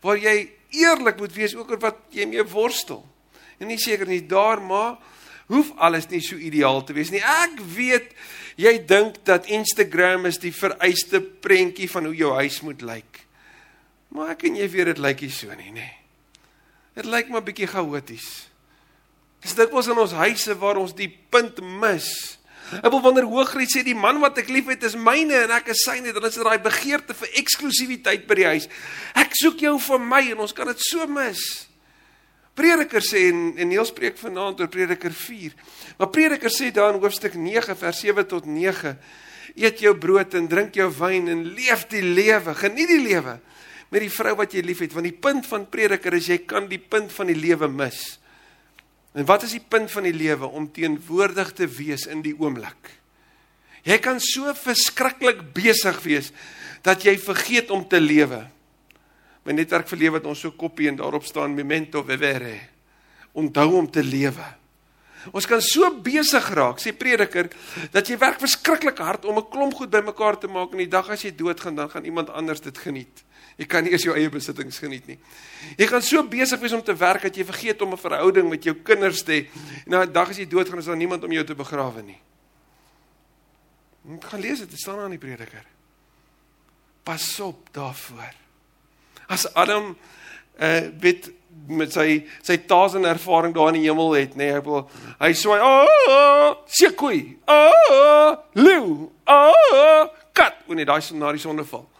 Waar 0.00 0.18
jy 0.18 0.50
eerlik 0.70 1.18
moet 1.18 1.32
wees 1.32 1.54
ook 1.54 1.70
oor 1.70 1.78
wat 1.78 1.96
jy 2.10 2.26
mee 2.26 2.44
worstel. 2.44 3.06
En 3.58 3.66
nie 3.66 3.78
seker 3.78 4.06
nie 4.06 4.26
daar 4.26 4.60
maar 4.62 4.98
hoef 5.46 5.72
alles 5.76 6.08
nie 6.08 6.20
so 6.20 6.36
ideaal 6.36 6.84
te 6.84 6.92
wees 6.92 7.10
nie. 7.10 7.20
Ek 7.20 7.60
weet 7.74 8.14
jy 8.56 8.78
dink 8.86 9.24
dat 9.24 9.46
Instagram 9.46 10.26
is 10.26 10.38
die 10.38 10.52
vereiste 10.52 11.20
prentjie 11.20 11.90
van 11.90 12.04
hoe 12.04 12.16
jou 12.16 12.32
huis 12.34 12.60
moet 12.60 12.82
lyk. 12.82 13.26
Maar 14.08 14.34
ek 14.36 14.42
en 14.48 14.56
jy 14.56 14.68
weet 14.68 14.86
dit 14.92 14.98
lyk 14.98 15.20
nie 15.20 15.30
so 15.30 15.54
nie, 15.54 15.72
nê. 15.72 15.88
Dit 16.94 17.08
lyk 17.08 17.28
maar 17.32 17.44
bietjie 17.44 17.66
chaoties. 17.66 18.51
Dis 19.42 19.56
dit 19.58 19.74
was 19.74 19.88
in 19.90 19.98
ons 19.98 20.14
huise 20.22 20.54
waar 20.60 20.78
ons 20.78 20.94
die 20.94 21.10
punt 21.10 21.58
mis. 21.82 22.08
Ek 22.78 22.88
wil 22.88 23.02
wanneer 23.04 23.26
Hoogriet 23.28 23.72
sê 23.74 23.82
die 23.84 23.96
man 23.98 24.20
wat 24.22 24.38
ek 24.40 24.48
liefhet 24.52 24.86
is 24.86 24.94
myne 24.96 25.42
en 25.44 25.52
ek 25.58 25.72
is 25.74 25.82
syne, 25.84 26.14
dan 26.14 26.24
is 26.28 26.38
dit 26.38 26.46
daai 26.46 26.62
begeerte 26.62 27.16
vir 27.18 27.34
eksklusiwiteit 27.42 28.24
by 28.28 28.38
die 28.38 28.48
huis. 28.54 28.68
Ek 29.18 29.34
soek 29.36 29.60
jou 29.66 29.74
vir 29.82 30.00
my 30.00 30.22
en 30.32 30.44
ons 30.46 30.54
kan 30.56 30.70
dit 30.70 30.86
so 30.86 31.04
mis. 31.10 31.42
Prediker 32.56 33.04
sê 33.04 33.26
en, 33.30 33.42
en 33.56 33.68
Neels 33.68 33.92
preek 33.96 34.18
vanaand 34.20 34.62
oor 34.62 34.70
Prediker 34.72 35.12
4. 35.16 35.56
Maar 35.98 36.10
Prediker 36.14 36.52
sê 36.52 36.70
daar 36.72 36.94
in 36.94 37.02
hoofstuk 37.02 37.36
9 37.36 37.76
vers 37.80 38.00
7 38.04 38.24
tot 38.28 38.48
9: 38.48 38.94
Eet 39.56 39.84
jou 39.84 39.92
brood 39.98 40.36
en 40.38 40.48
drink 40.48 40.76
jou 40.76 40.88
wyn 41.00 41.28
en 41.32 41.46
leef 41.56 41.86
die 41.92 42.04
lewe, 42.04 42.54
geniet 42.56 42.92
die 42.92 43.02
lewe 43.02 43.40
met 43.92 44.00
die 44.00 44.12
vrou 44.12 44.32
wat 44.38 44.54
jy 44.56 44.62
liefhet, 44.64 44.94
want 44.96 45.04
die 45.04 45.18
punt 45.20 45.44
van 45.44 45.66
Prediker 45.68 46.14
is 46.16 46.30
jy 46.30 46.38
kan 46.48 46.64
die 46.70 46.80
punt 46.80 47.12
van 47.12 47.28
die 47.28 47.36
lewe 47.36 47.68
mis. 47.68 48.21
En 49.12 49.26
wat 49.28 49.44
is 49.44 49.56
die 49.56 49.64
punt 49.68 49.90
van 49.92 50.06
die 50.08 50.16
lewe 50.16 50.48
om 50.48 50.70
teenwoordig 50.72 51.52
te 51.52 51.68
wees 51.68 52.06
in 52.08 52.22
die 52.24 52.34
oomblik? 52.38 52.94
Jy 53.84 53.98
kan 53.98 54.20
so 54.22 54.52
verskriklik 54.56 55.42
besig 55.54 55.98
wees 56.06 56.30
dat 56.86 57.04
jy 57.04 57.16
vergeet 57.20 57.70
om 57.74 57.84
te 57.88 58.00
lewe. 58.00 58.44
My 59.42 59.54
netwerk 59.56 59.88
vir 59.90 60.00
lewe 60.04 60.20
het 60.20 60.28
ons 60.30 60.42
so 60.44 60.54
kopie 60.54 60.88
en 60.88 61.00
daarop 61.00 61.26
staan 61.26 61.54
memento 61.54 62.02
vivere. 62.06 62.54
Onthou 63.34 63.72
om 63.80 63.88
te 63.90 64.04
lewe. 64.06 64.46
Ons 65.30 65.46
kan 65.46 65.60
so 65.62 65.86
besig 66.02 66.48
raak, 66.54 66.80
sê 66.82 66.90
prediker, 66.98 67.50
dat 67.94 68.08
jy 68.10 68.16
werk 68.18 68.40
verskriklik 68.42 68.98
hard 68.98 69.24
om 69.24 69.38
'n 69.38 69.50
klomp 69.50 69.74
goed 69.74 69.90
bymekaar 69.90 70.38
te 70.38 70.48
maak 70.48 70.72
en 70.72 70.78
die 70.78 70.88
dag 70.88 71.08
as 71.10 71.22
jy 71.22 71.30
doodgaan, 71.30 71.76
dan 71.76 71.90
gaan 71.90 72.04
iemand 72.04 72.30
anders 72.30 72.60
dit 72.60 72.78
geniet. 72.78 73.22
Jy 73.62 73.68
kan 73.70 73.84
nie 73.86 73.92
eens 73.94 74.02
jou 74.02 74.14
eie 74.18 74.30
besittings 74.32 74.80
geniet 74.82 75.06
nie. 75.06 75.18
Jy 75.78 75.86
gaan 75.86 76.02
so 76.02 76.22
besig 76.26 76.58
wees 76.62 76.74
om 76.74 76.82
te 76.82 76.94
werk 76.98 77.28
dat 77.28 77.36
jy 77.38 77.44
vergeet 77.46 77.82
om 77.82 77.92
'n 77.94 78.00
verhouding 78.00 78.48
met 78.50 78.64
jou 78.64 78.74
kinders 78.74 79.22
te 79.22 79.32
hê. 79.32 79.40
En 79.86 79.90
na 79.90 80.02
'n 80.02 80.12
dag 80.12 80.28
as 80.30 80.36
jy 80.36 80.46
doodgaan, 80.46 80.78
is 80.78 80.86
daar 80.90 80.96
niemand 80.96 81.24
om 81.24 81.32
jou 81.32 81.44
te 81.44 81.54
begrawe 81.54 82.02
nie. 82.02 82.18
Ek 84.14 84.24
gaan 84.24 84.40
lees 84.40 84.58
dit, 84.58 84.78
staan 84.78 84.98
aan 84.98 85.10
die 85.10 85.18
prediker. 85.18 85.64
Pas 87.04 87.40
op 87.40 87.68
daarvoor. 87.72 88.34
As 89.28 89.54
Adam 89.54 89.96
uh 90.58 90.80
weet 91.00 91.30
met 91.66 91.92
sy 91.92 92.26
sy 92.42 92.56
taas 92.56 92.94
en 92.94 93.04
ervaring 93.04 93.54
daar 93.54 93.68
in 93.68 93.80
die 93.80 93.88
hemel 93.88 94.12
het, 94.12 94.34
nê, 94.34 94.36
nee, 94.36 94.52
hy 94.52 94.60
wil 94.62 94.90
hy 95.20 95.32
swaai, 95.32 95.60
"O, 95.60 95.86
oh, 96.08 96.56
sekoei. 96.66 97.38
O, 97.46 97.70
oh, 97.90 98.36
leeu. 98.52 99.10
O, 99.26 99.52
oh, 99.72 100.08
kat." 100.32 100.54
Wanneer 100.66 100.86
daai 100.86 101.00
son 101.00 101.18
na 101.18 101.32
die 101.32 101.40
sonde 101.40 101.64
val. 101.64 101.91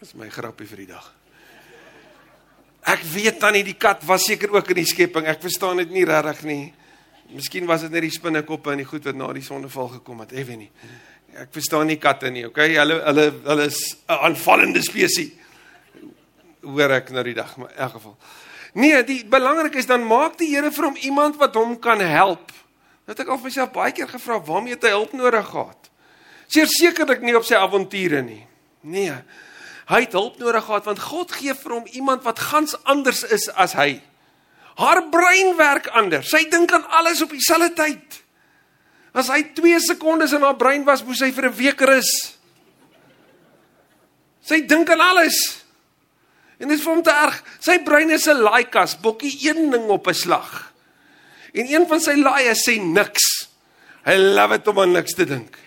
Dis 0.00 0.12
my 0.14 0.28
grappie 0.28 0.66
vir 0.68 0.82
die 0.84 0.90
dag. 0.90 1.06
Ek 2.86 3.02
weet 3.10 3.40
dan 3.42 3.56
nie 3.56 3.64
die 3.66 3.78
kat 3.80 4.04
was 4.06 4.26
seker 4.28 4.52
ook 4.54 4.68
in 4.74 4.82
die 4.82 4.88
skepping. 4.88 5.26
Ek 5.26 5.40
verstaan 5.42 5.80
dit 5.82 5.94
nie 5.94 6.04
regtig 6.06 6.44
nie. 6.46 6.64
Miskien 7.34 7.66
was 7.66 7.82
dit 7.82 7.94
net 7.94 8.04
die 8.04 8.12
spinnekoppe 8.14 8.74
en 8.74 8.82
die 8.82 8.86
goed 8.86 9.08
wat 9.08 9.16
na 9.18 9.32
die 9.34 9.42
sonneval 9.42 9.88
gekom 9.96 10.20
het, 10.22 10.34
effe 10.36 10.54
nie. 10.58 10.68
Ek 11.36 11.50
verstaan 11.52 11.88
nie 11.90 11.98
katte 12.00 12.30
nie, 12.30 12.44
okay? 12.46 12.68
Hulle 12.76 13.00
hulle 13.02 13.24
hulle 13.48 13.66
is 13.66 13.96
'n 14.08 14.20
aanvallende 14.28 14.82
spesies. 14.82 15.32
Hoor 16.62 16.90
ek 16.90 17.10
nou 17.10 17.22
die 17.22 17.34
dag, 17.34 17.56
maar 17.56 17.70
in 17.70 17.76
elk 17.76 17.92
geval. 17.92 18.16
Nee, 18.74 19.04
die 19.04 19.24
belangrik 19.24 19.74
is 19.74 19.86
dan 19.86 20.06
maak 20.06 20.38
die 20.38 20.54
Here 20.54 20.70
vir 20.70 20.84
hom 20.84 20.96
iemand 20.96 21.36
wat 21.36 21.54
hom 21.54 21.78
kan 21.78 22.00
help. 22.00 22.52
Dat 23.06 23.20
ek 23.20 23.28
al 23.28 23.38
vir 23.38 23.44
myself 23.44 23.72
baie 23.72 23.92
keer 23.92 24.08
gevra, 24.08 24.40
waarmee 24.40 24.74
het 24.74 24.82
hy 24.82 24.90
hulp 24.90 25.12
nodig 25.12 25.46
gehad? 25.46 25.90
Sekerlik 26.48 27.20
nie 27.22 27.36
op 27.36 27.44
sy 27.44 27.54
avonture 27.54 28.22
nie. 28.22 28.46
Nee. 28.82 29.14
Hy 29.86 30.02
het 30.02 30.12
hulp 30.18 30.38
nodig 30.42 30.64
gehad 30.66 30.84
want 30.88 31.02
God 31.02 31.32
gee 31.32 31.54
vir 31.54 31.74
hom 31.78 31.86
iemand 31.94 32.24
wat 32.26 32.42
gans 32.42 32.74
anders 32.84 33.22
is 33.22 33.46
as 33.54 33.76
hy. 33.78 34.00
Haar 34.76 35.06
brein 35.10 35.54
werk 35.56 35.86
anders. 35.96 36.28
Sy 36.30 36.48
dink 36.50 36.72
aan 36.74 36.84
alles 36.98 37.22
op 37.24 37.30
dieselfde 37.32 37.72
tyd. 37.78 38.22
As 39.16 39.30
hy 39.32 39.40
2 39.56 39.78
sekondes 39.80 40.34
in 40.36 40.44
haar 40.44 40.58
brein 40.60 40.84
was, 40.84 41.04
moes 41.06 41.22
sy 41.22 41.30
vir 41.32 41.48
'n 41.48 41.56
week 41.56 41.80
rus. 41.80 42.36
Sy 44.42 44.66
dink 44.66 44.90
aan 44.90 45.00
alles. 45.00 45.64
En 46.60 46.68
dit 46.68 46.78
is 46.78 46.84
vir 46.84 46.92
hom 46.92 47.02
te 47.02 47.10
erg. 47.10 47.42
Sy 47.60 47.78
brein 47.78 48.10
is 48.10 48.28
'n 48.28 48.42
laaikas, 48.42 49.00
bokkie 49.00 49.48
een 49.48 49.70
ding 49.70 49.88
op 49.88 50.08
'n 50.08 50.14
slag. 50.14 50.72
En 51.54 51.66
een 51.66 51.86
van 51.86 52.00
sy 52.00 52.14
laaie 52.14 52.54
sê 52.54 52.80
niks. 52.80 53.48
Hy 54.04 54.16
love 54.16 54.58
dit 54.58 54.68
om 54.68 54.80
aan 54.80 54.92
niks 54.92 55.14
te 55.14 55.24
dink. 55.24 55.65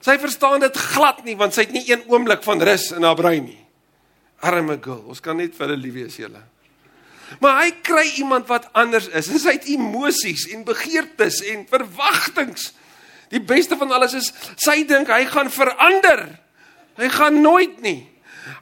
Sy 0.00 0.16
verstaan 0.20 0.62
dit 0.64 0.76
glad 0.94 1.24
nie 1.26 1.36
want 1.36 1.56
sy 1.56 1.66
het 1.66 1.74
nie 1.76 1.84
een 1.88 2.06
oomblik 2.08 2.44
van 2.46 2.62
rus 2.64 2.90
in 2.96 3.04
haar 3.04 3.18
brein 3.18 3.44
nie. 3.44 3.60
Arme 4.40 4.78
girl, 4.80 5.04
ons 5.12 5.20
kan 5.20 5.36
net 5.36 5.52
vir 5.56 5.68
hulle 5.68 5.82
lief 5.82 5.96
wees 5.98 6.16
julle. 6.16 6.40
Maar 7.38 7.60
hy 7.62 7.70
kry 7.86 8.06
iemand 8.18 8.48
wat 8.50 8.70
anders 8.74 9.06
is. 9.14 9.28
En 9.30 9.38
sy 9.38 9.54
het 9.58 9.68
emosies 9.70 10.48
en 10.50 10.64
begeertes 10.66 11.42
en 11.52 11.66
verwagtinge. 11.70 12.70
Die 13.30 13.42
beste 13.42 13.76
van 13.78 13.92
alles 13.94 14.16
is 14.18 14.30
sy 14.58 14.80
dink 14.88 15.12
hy 15.12 15.22
gaan 15.30 15.52
verander. 15.52 16.24
Hy 16.98 17.10
gaan 17.14 17.38
nooit 17.44 17.78
nie. 17.84 18.00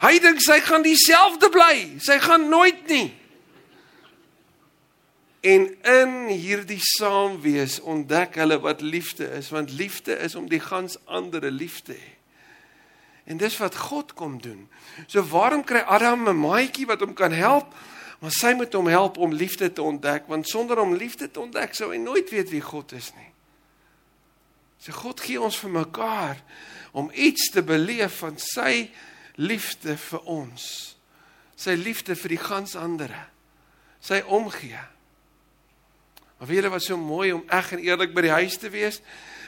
Hy 0.02 0.18
dink 0.20 0.42
sy 0.44 0.58
gaan 0.66 0.84
dieselfde 0.84 1.48
bly. 1.54 2.00
Sy 2.04 2.18
gaan 2.20 2.48
nooit 2.52 2.84
nie. 2.90 3.06
En 5.40 5.68
in 5.82 6.14
hierdie 6.34 6.80
saamwees 6.82 7.78
ontdek 7.80 8.34
hulle 8.34 8.58
wat 8.60 8.80
liefde 8.80 9.28
is, 9.38 9.50
want 9.54 9.70
liefde 9.70 10.16
is 10.18 10.34
om 10.34 10.48
die 10.50 10.60
gans 10.60 10.98
ander 11.04 11.50
lief 11.50 11.82
te 11.86 11.94
hê. 11.94 12.14
En 13.28 13.36
dis 13.36 13.56
wat 13.60 13.76
God 13.76 14.14
kom 14.18 14.40
doen. 14.42 14.68
So 15.06 15.22
waarom 15.22 15.64
kry 15.64 15.84
Adam 15.84 16.28
'n 16.28 16.40
maatjie 16.40 16.86
wat 16.86 17.00
hom 17.00 17.14
kan 17.14 17.32
help? 17.32 17.74
Maar 18.18 18.30
sy 18.30 18.52
moet 18.52 18.72
hom 18.72 18.86
help 18.86 19.16
om 19.16 19.32
liefde 19.32 19.72
te 19.72 19.82
ontdek, 19.82 20.26
want 20.26 20.48
sonder 20.48 20.78
om 20.78 20.94
liefde 20.94 21.30
te 21.30 21.40
ontdek 21.40 21.74
sou 21.74 21.90
hy 21.92 21.98
nooit 21.98 22.30
weet 22.30 22.50
wie 22.50 22.60
God 22.60 22.92
is 22.92 23.12
nie. 23.14 23.30
So 24.78 24.92
God 24.92 25.20
gee 25.20 25.40
ons 25.40 25.58
vir 25.58 25.70
mekaar 25.70 26.42
om 26.92 27.10
iets 27.14 27.50
te 27.50 27.62
beleef 27.62 28.18
van 28.18 28.38
sy 28.38 28.90
liefde 29.34 29.96
vir 29.96 30.20
ons. 30.20 30.96
Sy 31.58 31.74
liefde 31.78 32.16
vir 32.16 32.28
die 32.28 32.42
gans 32.42 32.76
ander. 32.76 33.12
Sy 34.00 34.22
omgee. 34.26 34.97
Maar 36.38 36.48
weet 36.48 36.62
jy 36.62 36.70
wat 36.70 36.82
so 36.82 36.96
mooi 36.96 37.32
om 37.34 37.42
eg 37.50 37.72
en 37.74 37.82
eerlik 37.82 38.14
by 38.14 38.22
die 38.28 38.36
huis 38.36 38.56
te 38.56 38.70
wees? 38.70 39.00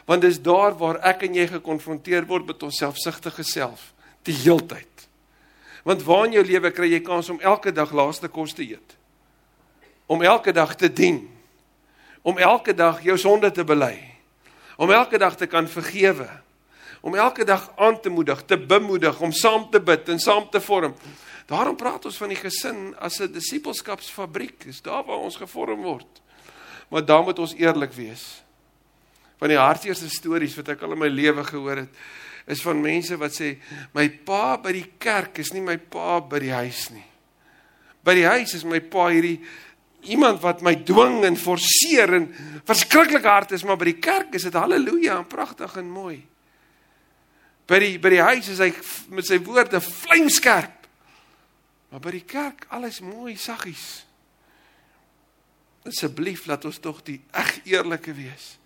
Want 0.07 0.25
dis 0.27 0.41
daar 0.43 0.75
waar 0.79 0.99
ek 1.07 1.23
en 1.29 1.37
jy 1.39 1.47
gekonfronteer 1.47 2.27
word 2.27 2.49
met 2.51 2.63
ons 2.67 2.81
selfsugtige 2.83 3.45
self 3.47 3.93
die 4.27 4.35
heeltyd. 4.35 5.07
Want 5.87 6.03
waar 6.05 6.27
in 6.27 6.37
jou 6.37 6.45
lewe 6.45 6.73
kry 6.75 6.91
jy 6.91 7.01
kans 7.05 7.31
om 7.33 7.41
elke 7.41 7.73
dag 7.73 7.93
laaste 7.95 8.29
kos 8.29 8.53
te 8.57 8.67
eet? 8.67 8.97
Om 10.11 10.23
elke 10.27 10.53
dag 10.53 10.75
te 10.77 10.91
dien. 10.93 11.23
Om 12.23 12.39
elke 12.39 12.75
dag 12.75 13.01
jou 13.07 13.17
sonde 13.19 13.53
te 13.55 13.65
bely. 13.65 13.95
Om 14.77 14.91
elke 14.91 15.19
dag 15.19 15.37
te 15.39 15.47
kan 15.47 15.69
vergewe. 15.69 16.29
Om 17.01 17.15
elke 17.15 17.47
dag 17.49 17.71
aan 17.81 18.01
te 18.01 18.11
moedig, 18.13 18.43
te 18.45 18.59
bemoedig, 18.59 19.21
om 19.21 19.33
saam 19.33 19.71
te 19.71 19.81
bid 19.81 20.09
en 20.09 20.19
saam 20.21 20.51
te 20.51 20.61
vorm. 20.61 20.95
Daarom 21.49 21.77
praat 21.77 22.05
ons 22.05 22.19
van 22.21 22.29
die 22.29 22.39
gesin 22.39 22.95
as 22.99 23.21
'n 23.21 23.33
disippelskapsfabriek. 23.33 24.65
Dis 24.65 24.83
daar 24.83 25.05
waar 25.05 25.19
ons 25.19 25.37
gevorm 25.37 25.83
word. 25.83 26.20
Maar 26.91 27.05
dan 27.07 27.25
moet 27.25 27.39
ons 27.39 27.55
eerlik 27.55 27.93
wees. 27.95 28.25
Van 29.39 29.49
die 29.49 29.59
hartseerste 29.59 30.11
stories 30.11 30.57
wat 30.59 30.75
ek 30.75 30.83
al 30.85 30.97
in 30.97 31.01
my 31.01 31.09
lewe 31.09 31.45
gehoor 31.47 31.85
het, 31.85 32.03
is 32.51 32.63
van 32.67 32.81
mense 32.83 33.17
wat 33.21 33.35
sê 33.37 33.55
my 33.95 34.09
pa 34.27 34.57
by 34.61 34.73
die 34.75 34.89
kerk 34.99 35.39
is 35.43 35.53
nie 35.55 35.63
my 35.65 35.77
pa 35.79 36.19
by 36.21 36.41
die 36.43 36.53
huis 36.53 36.89
nie. 36.91 37.07
By 38.05 38.17
die 38.17 38.27
huis 38.27 38.57
is 38.57 38.65
my 38.67 38.81
pa 38.83 39.11
hierdie 39.13 39.39
iemand 40.09 40.41
wat 40.41 40.65
my 40.65 40.75
dwing 40.89 41.21
en 41.29 41.37
forceer 41.37 42.15
en 42.17 42.27
verskriklik 42.67 43.27
hard 43.29 43.53
is, 43.53 43.65
maar 43.69 43.79
by 43.81 43.91
die 43.91 44.01
kerk 44.01 44.35
is 44.35 44.47
dit 44.49 44.57
haleluja 44.57 45.19
en 45.21 45.29
pragtig 45.29 45.77
en 45.77 45.91
mooi. 45.93 46.19
By 47.71 47.79
die 47.85 47.97
by 48.03 48.15
die 48.17 48.23
huis 48.25 48.49
is 48.51 48.63
hy 48.63 48.71
met 49.15 49.29
sy 49.29 49.39
woorde 49.47 49.83
vlamskerp. 49.85 50.89
Maar 51.91 52.03
by 52.03 52.15
die 52.17 52.27
kerk 52.27 52.67
alles 52.75 53.01
mooi 53.05 53.37
saggies. 53.39 54.03
Asseblief 55.89 56.47
laat 56.47 56.65
ons 56.69 56.79
tog 56.79 57.01
die 57.03 57.21
eg 57.33 57.61
eerlike 57.65 58.13
wees. 58.13 58.59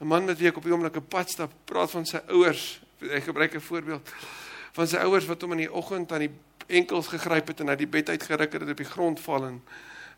'n 0.00 0.06
Man 0.06 0.26
wat 0.26 0.38
weer 0.38 0.56
op 0.56 0.64
die 0.64 0.72
oomblik 0.72 0.96
'n 0.96 1.08
pad 1.08 1.30
stap, 1.30 1.52
praat 1.64 1.90
van 1.90 2.06
sy 2.06 2.20
ouers. 2.28 2.80
Hy 3.00 3.20
gebruik 3.20 3.54
'n 3.54 3.60
voorbeeld 3.60 4.08
van 4.72 4.86
sy 4.88 4.96
ouers 4.96 5.26
wat 5.26 5.42
hom 5.42 5.52
in 5.52 5.66
die 5.66 5.72
oggend 5.72 6.12
aan 6.12 6.26
die 6.26 6.34
enkels 6.66 7.08
gegryp 7.08 7.46
het 7.48 7.60
en 7.60 7.68
uit 7.68 7.78
die 7.78 7.86
bed 7.86 8.08
uitgeruk 8.08 8.52
het 8.52 8.62
en 8.62 8.70
op 8.70 8.76
die 8.76 8.86
grond 8.86 9.20
val 9.20 9.46
en 9.46 9.62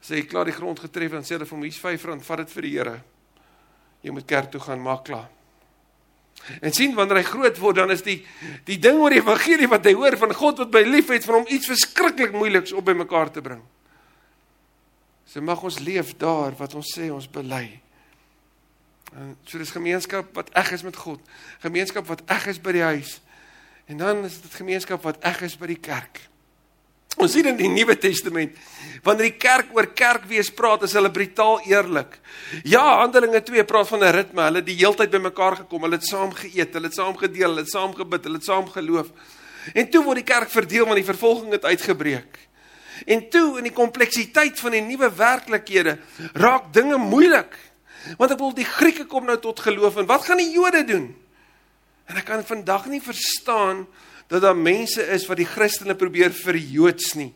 sê 0.03 0.19
hy 0.19 0.23
klaar 0.29 0.45
die 0.45 0.57
grond 0.57 0.81
getref 0.81 1.13
en 1.13 1.25
sê 1.25 1.37
hulle 1.37 1.47
vir 1.47 1.57
hom 1.57 1.63
hier's 1.63 1.81
R5, 1.81 2.25
vat 2.27 2.43
dit 2.43 2.51
vir 2.51 2.63
die 2.63 2.73
Here. 2.77 3.03
Jy 4.03 4.11
moet 4.11 4.27
kerk 4.27 4.51
toe 4.51 4.61
gaan, 4.61 4.83
maak 4.83 5.05
klaar. 5.05 5.29
En 6.61 6.73
sien 6.73 6.95
wanneer 6.95 7.21
hy 7.23 7.23
groot 7.23 7.59
word 7.59 7.77
dan 7.77 7.91
is 7.95 8.03
die 8.03 8.19
die 8.67 8.79
ding 8.83 8.99
oor 8.99 9.15
die 9.15 9.21
evangelie 9.21 9.69
wat 9.71 9.85
hy 9.87 9.93
hoor 9.95 10.17
van 10.19 10.35
God 10.35 10.65
wat 10.65 10.73
by 10.75 10.83
liefhet 10.83 11.25
vir 11.25 11.39
hom 11.39 11.47
iets 11.49 11.71
verskriklik 11.71 12.35
moeiliks 12.35 12.75
op 12.75 12.85
by 12.85 12.97
mekaar 12.99 13.31
te 13.31 13.45
bring. 13.45 13.63
So 15.27 15.41
mag 15.41 15.63
ons 15.63 15.79
leef 15.79 16.17
daar 16.17 16.57
wat 16.59 16.75
ons 16.75 16.95
sê 16.97 17.11
ons 17.13 17.29
bely. 17.31 17.81
En 19.13 19.37
so 19.45 19.61
dis 19.61 19.71
gemeenskap 19.71 20.33
wat 20.37 20.51
eg 20.57 20.73
is 20.73 20.83
met 20.83 20.97
God, 20.97 21.21
gemeenskap 21.61 22.07
wat 22.09 22.25
eg 22.33 22.47
is 22.55 22.61
by 22.63 22.73
die 22.73 22.85
huis. 22.85 23.21
En 23.91 24.01
dan 24.01 24.25
is 24.25 24.41
dit 24.41 24.55
gemeenskap 24.55 25.03
wat 25.05 25.21
eg 25.27 25.43
is 25.49 25.57
by 25.61 25.69
die 25.73 25.81
kerk. 25.81 26.23
Ons 27.21 27.35
sien 27.37 27.45
in 27.51 27.59
die 27.59 27.69
Nuwe 27.69 27.93
Testament 28.01 28.57
wanneer 29.05 29.29
die 29.29 29.41
kerk 29.43 29.75
oor 29.77 29.91
kerk 29.93 30.25
wees 30.31 30.49
praat, 30.55 30.87
is 30.87 30.95
hulle 30.97 31.11
brutaal 31.13 31.61
eerlik. 31.69 32.17
Ja, 32.65 33.03
Handelinge 33.03 33.43
2 33.45 33.65
praat 33.69 33.89
van 33.89 34.05
'n 34.05 34.15
ritme. 34.17 34.43
Hulle 34.43 34.63
het 34.63 34.67
die 34.67 34.81
heeltyd 34.81 35.11
bymekaar 35.11 35.57
gekom, 35.57 35.83
hulle 35.83 35.99
het 36.01 36.07
saam 36.07 36.33
geëet, 36.33 36.73
hulle 36.73 36.89
het 36.89 36.95
saam 36.95 37.17
gedeel, 37.17 37.49
hulle 37.49 37.65
het 37.67 37.71
saam 37.71 37.95
gebid, 37.95 38.25
hulle 38.25 38.37
het 38.37 38.45
saam 38.45 38.69
geloof. 38.69 39.13
En 39.75 39.91
toe 39.91 40.05
word 40.05 40.17
die 40.17 40.33
kerk 40.35 40.51
verdeel 40.51 40.85
want 40.85 40.97
die 40.97 41.13
vervolging 41.13 41.53
het 41.53 41.65
uitgebreek. 41.65 42.39
En 43.07 43.29
toe 43.31 43.59
in 43.59 43.67
die 43.69 43.75
kompleksiteit 43.75 44.61
van 44.61 44.77
die 44.77 44.85
nuwe 44.85 45.11
werklikhede 45.17 45.99
raak 46.39 46.73
dinge 46.75 46.99
moeilik. 47.01 47.55
Want 48.19 48.35
ek 48.35 48.41
wil 48.41 48.55
die 48.57 48.67
Grieke 48.67 49.07
kom 49.11 49.27
nou 49.29 49.39
tot 49.43 49.61
geloof 49.63 50.01
en 50.03 50.09
wat 50.11 50.27
gaan 50.27 50.43
die 50.43 50.51
Jode 50.55 50.85
doen? 50.87 51.11
En 52.11 52.19
ek 52.19 52.27
kan 52.29 52.43
vandag 52.45 52.89
nie 52.91 53.03
verstaan 53.03 53.87
dat 54.33 54.43
daar 54.43 54.57
mense 54.59 55.05
is 55.15 55.27
wat 55.29 55.39
die 55.39 55.49
Christene 55.49 55.95
probeer 55.99 56.33
vir 56.35 56.59
Joods 56.59 57.15
nie. 57.19 57.31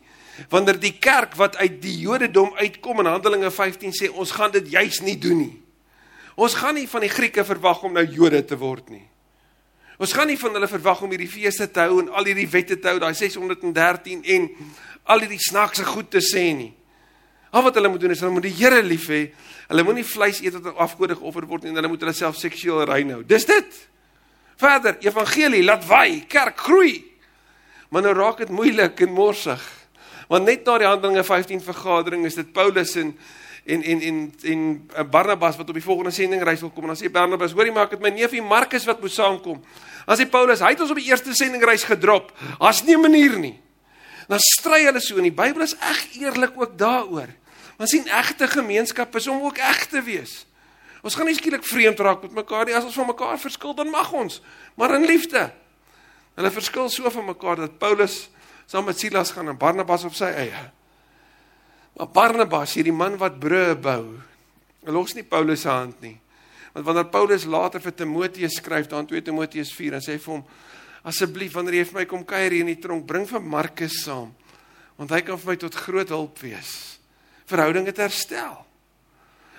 Wanneer 0.51 0.77
die 0.79 0.95
kerk 1.01 1.35
wat 1.39 1.57
uit 1.57 1.79
die 1.81 1.95
Jodendom 2.03 2.51
uitkom 2.59 3.01
in 3.01 3.09
Handelinge 3.09 3.51
15 3.51 3.95
sê 3.95 4.09
ons 4.11 4.33
gaan 4.35 4.53
dit 4.53 4.67
juis 4.75 4.99
nie 5.05 5.17
doen 5.17 5.39
nie. 5.45 5.55
Ons 6.37 6.57
gaan 6.59 6.77
nie 6.77 6.87
van 6.89 7.01
die 7.01 7.13
Grieke 7.13 7.45
verwag 7.45 7.81
om 7.87 7.95
nou 7.97 8.05
Jode 8.05 8.43
te 8.45 8.57
word 8.59 8.91
nie. 8.93 9.05
Ons 9.97 10.13
gaan 10.13 10.29
nie 10.29 10.37
van 10.37 10.53
hulle 10.53 10.69
verwag 10.69 10.99
om 11.01 11.13
hierdie 11.13 11.29
feeste 11.29 11.65
te 11.73 11.87
hou 11.87 12.03
en 12.03 12.11
al 12.13 12.27
hierdie 12.29 12.49
wette 12.53 12.75
te 12.77 12.91
hou, 12.91 12.99
daai 13.01 13.15
613 13.17 14.21
en 14.35 14.45
al 15.07 15.23
hierdie 15.23 15.41
snaakse 15.41 15.85
goed 15.87 16.09
te 16.11 16.21
sê 16.23 16.51
nie. 16.55 16.71
Al 17.55 17.63
wat 17.63 17.77
hulle 17.79 17.89
moet 17.89 18.01
doen 18.03 18.11
is 18.11 18.21
hulle 18.21 18.35
moet 18.35 18.47
die 18.49 18.55
Here 18.57 18.81
lief 18.83 19.07
hê. 19.11 19.27
Hulle 19.69 19.85
moenie 19.87 20.05
vleis 20.07 20.41
eet 20.43 20.57
wat 20.59 20.75
afgode 20.83 21.15
geoffer 21.15 21.47
word 21.47 21.63
nie 21.63 21.71
en 21.71 21.79
hulle 21.79 21.91
moet 21.91 22.03
hulle 22.03 22.15
self 22.15 22.39
seksueel 22.39 22.83
rein 22.89 23.13
hou. 23.15 23.21
Dis 23.27 23.47
dit. 23.47 23.79
Verder, 24.59 24.97
evangelie 25.05 25.63
laat 25.63 25.85
waai, 25.87 26.25
kerk 26.29 26.59
groei. 26.67 26.95
Maar 27.93 28.07
nou 28.07 28.13
raak 28.17 28.41
dit 28.43 28.51
moeilik 28.51 28.99
en 29.05 29.13
morsig. 29.15 29.63
Want 30.27 30.47
net 30.47 30.65
na 30.67 30.79
die 30.81 30.87
Handelinge 30.89 31.23
15 31.23 31.61
vergadering 31.63 32.25
is 32.27 32.35
dit 32.35 32.49
Paulus 32.53 32.95
en 32.99 33.13
en 33.67 33.81
en 33.83 34.01
en 34.07 34.19
en 34.47 35.09
Barnabas 35.11 35.57
wat 35.59 35.69
op 35.69 35.75
die 35.75 35.83
volgende 35.83 36.11
sendingreis 36.15 36.61
wil 36.63 36.71
kom 36.71 36.85
en 36.87 36.93
dan 36.93 36.99
sê 36.99 37.11
Barnabas, 37.11 37.51
hoorie 37.51 37.73
maak 37.75 37.91
dit 37.91 38.03
my 38.03 38.13
neefie 38.15 38.41
Markus 38.41 38.87
wat 38.87 39.01
moet 39.03 39.11
saamkom. 39.11 39.59
Dan 40.07 40.19
sê 40.19 40.27
Paulus, 40.31 40.63
hy 40.63 40.71
het 40.71 40.83
ons 40.83 40.91
op 40.91 40.99
die 40.99 41.09
eerste 41.09 41.35
sendingreis 41.35 41.83
gedrop. 41.83 42.31
Daar's 42.59 42.83
nie 42.83 42.95
'n 42.95 43.01
manier 43.01 43.39
nie 43.39 43.55
dan 44.27 44.41
stry 44.43 44.83
hulle 44.85 45.01
so 45.03 45.19
en 45.19 45.27
die 45.27 45.35
Bybel 45.35 45.63
is 45.63 45.75
eg 45.79 46.03
eerlik 46.19 46.57
ook 46.59 46.77
daaroor. 46.79 47.31
Want 47.77 47.89
sien 47.89 48.07
egte 48.09 48.47
gemeenskap 48.51 49.15
is 49.15 49.27
om 49.31 49.43
ook 49.45 49.59
eg 49.61 49.85
te 49.91 50.01
wees. 50.03 50.43
Ons 51.05 51.15
gaan 51.15 51.29
nie 51.29 51.37
skielik 51.37 51.63
vreemd 51.63 51.99
raak 52.03 52.23
met 52.25 52.33
mekaar 52.41 52.65
nie. 52.67 52.75
As 52.75 52.87
ons 52.87 52.97
van 52.97 53.07
mekaar 53.07 53.37
verskil, 53.39 53.75
dan 53.77 53.91
mag 53.93 54.09
ons, 54.11 54.41
maar 54.75 54.95
in 54.97 55.05
liefde. 55.07 55.45
Hulle 56.35 56.51
verskil 56.51 56.89
so 56.91 57.09
van 57.13 57.29
mekaar 57.29 57.61
dat 57.63 57.77
Paulus 57.79 58.27
saam 58.67 58.89
met 58.89 58.99
Silas 58.99 59.31
gaan 59.31 59.47
en 59.47 59.57
Barnabas 59.57 60.03
op 60.03 60.15
sy 60.17 60.27
eie. 60.35 60.65
Maar 61.97 62.09
Barnabas, 62.13 62.75
hierdie 62.77 62.93
man 62.93 63.15
wat 63.21 63.39
brûe 63.41 63.77
bou, 63.79 64.17
los 64.85 65.15
nie 65.15 65.25
Paulus 65.25 65.63
se 65.63 65.71
hand 65.71 66.01
nie. 66.03 66.17
Want 66.75 66.85
wanneer 66.85 67.07
Paulus 67.09 67.47
later 67.49 67.81
vir 67.81 67.95
Timoteus 67.95 68.59
skryf, 68.59 68.89
dan 68.91 69.07
2 69.09 69.23
Timoteus 69.25 69.71
4 69.73 69.97
en 69.97 70.03
sê 70.03 70.17
vir 70.19 70.33
hom 70.35 70.43
asseblief 71.07 71.55
wanneer 71.55 71.81
jy 71.81 71.87
vir 71.89 71.99
my 72.01 72.05
kom 72.09 72.23
kuier 72.27 72.51
hier 72.51 72.65
in 72.65 72.73
die 72.73 72.81
tronk, 72.83 73.05
bring 73.07 73.27
vir 73.29 73.43
Markus 73.43 74.01
saam. 74.03 74.33
Want 74.97 75.13
hy 75.13 75.21
kan 75.25 75.39
vir 75.39 75.53
my 75.53 75.57
tot 75.61 75.77
groot 75.77 76.11
hulp 76.11 76.39
wees. 76.43 76.71
Verhoudinge 77.47 77.93
te 77.95 78.03
herstel. 78.03 78.57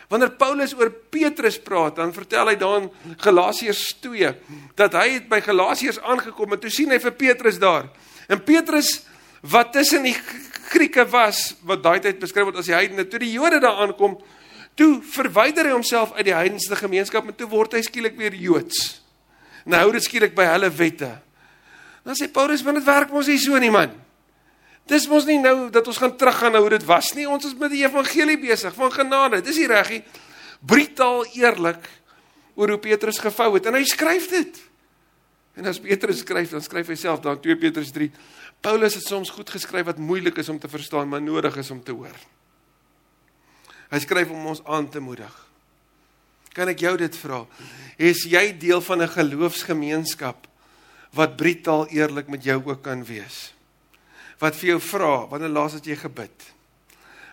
Wanneer 0.08 0.32
Paulus 0.40 0.72
oor 0.76 0.88
Petrus 1.12 1.58
praat, 1.60 1.98
dan 2.00 2.14
vertel 2.16 2.48
hy 2.48 2.56
dan 2.56 2.88
Galasiërs 3.20 3.84
2 4.00 4.30
dat 4.78 4.96
hy 4.96 5.04
het 5.18 5.26
by 5.28 5.42
Galasiërs 5.44 6.00
aangekom 6.00 6.56
en 6.56 6.62
toe 6.62 6.72
sien 6.72 6.92
hy 6.94 7.00
vir 7.02 7.14
Petrus 7.16 7.60
daar. 7.60 7.90
En 8.28 8.40
Petrus 8.40 9.02
wat 9.44 9.72
tussen 9.76 10.08
die 10.08 10.16
Grieke 10.68 11.04
was, 11.08 11.54
wat 11.64 11.84
daai 11.84 12.00
tyd 12.04 12.18
beskryf 12.20 12.48
word 12.48 12.58
as 12.60 12.68
die 12.68 12.76
heidene, 12.76 13.06
toe 13.08 13.20
die 13.22 13.30
Jode 13.32 13.60
daar 13.62 13.84
aankom, 13.84 14.18
toe 14.76 14.98
verwyder 15.14 15.68
hy 15.68 15.76
homself 15.76 16.12
uit 16.16 16.26
die 16.28 16.36
heidense 16.36 16.76
gemeenskap 16.76 17.28
en 17.28 17.36
toe 17.36 17.48
word 17.48 17.76
hy 17.76 17.80
skielik 17.86 18.18
weer 18.18 18.36
Joods. 18.36 19.00
Nou 19.68 19.80
hou 19.84 19.94
dit 19.96 20.04
skielik 20.04 20.36
by 20.36 20.48
hulle 20.48 20.68
wette. 20.72 21.10
Dan 22.08 22.16
sê 22.16 22.30
Paulus, 22.32 22.62
"Want 22.64 22.80
dit 22.80 22.86
werk 22.86 23.10
mos 23.12 23.26
nie 23.26 23.38
so 23.38 23.58
nie, 23.58 23.70
man. 23.70 23.92
Dis 24.86 25.06
mos 25.06 25.26
nie 25.28 25.38
nou 25.38 25.70
dat 25.70 25.86
ons 25.86 25.98
gaan 26.00 26.16
teruggaan 26.16 26.52
na 26.52 26.60
hoe 26.60 26.72
dit 26.72 26.84
was 26.84 27.12
nie. 27.12 27.28
Ons 27.28 27.44
is 27.44 27.54
met 27.54 27.70
die 27.70 27.84
evangelie 27.84 28.38
besig 28.38 28.74
van 28.74 28.92
genade. 28.92 29.42
Dis 29.42 29.56
nie 29.56 29.66
reggie. 29.66 30.02
brutaal 30.64 31.24
eerlik 31.38 31.84
oor 32.54 32.72
hoe 32.74 32.80
Petrus 32.82 33.20
gevou 33.22 33.52
het 33.54 33.66
en 33.66 33.76
hy 33.78 33.84
skryf 33.84 34.28
dit. 34.28 34.58
En 35.54 35.66
as 35.66 35.78
Petrus 35.78 36.18
skryf, 36.24 36.50
dan 36.50 36.62
skryf 36.62 36.90
hy 36.90 36.96
self 36.98 37.20
dan 37.20 37.38
2 37.40 37.56
Petrus 37.56 37.92
3. 37.94 38.10
Paulus 38.60 38.94
het 38.98 39.06
soms 39.06 39.30
goed 39.30 39.50
geskryf 39.50 39.86
wat 39.86 39.98
moeilik 40.02 40.38
is 40.38 40.48
om 40.48 40.58
te 40.58 40.70
verstaan, 40.70 41.08
maar 41.08 41.22
nodig 41.22 41.56
is 41.56 41.70
om 41.70 41.82
te 41.82 41.94
hoor. 41.94 42.14
Hy 43.90 44.00
skryf 44.02 44.30
om 44.34 44.50
ons 44.50 44.64
aan 44.66 44.88
te 44.90 45.00
moedig. 45.00 45.30
Kan 46.52 46.68
ek 46.68 46.82
jou 46.82 46.96
dit 46.98 47.16
vra? 47.22 47.44
Is 47.96 48.24
jy 48.26 48.50
deel 48.58 48.82
van 48.82 49.02
'n 49.02 49.14
geloofsgemeenskap 49.14 50.47
wat 51.10 51.36
brutaal 51.36 51.86
eerlik 51.88 52.28
met 52.28 52.44
jou 52.44 52.62
ook 52.64 52.82
kan 52.82 53.04
wees? 53.04 53.54
Wat 54.38 54.56
vir 54.56 54.68
jou 54.68 54.80
vra, 54.80 55.26
wanneer 55.26 55.48
laas 55.48 55.72
het 55.72 55.86
jy 55.86 55.96
gebid? 55.96 56.54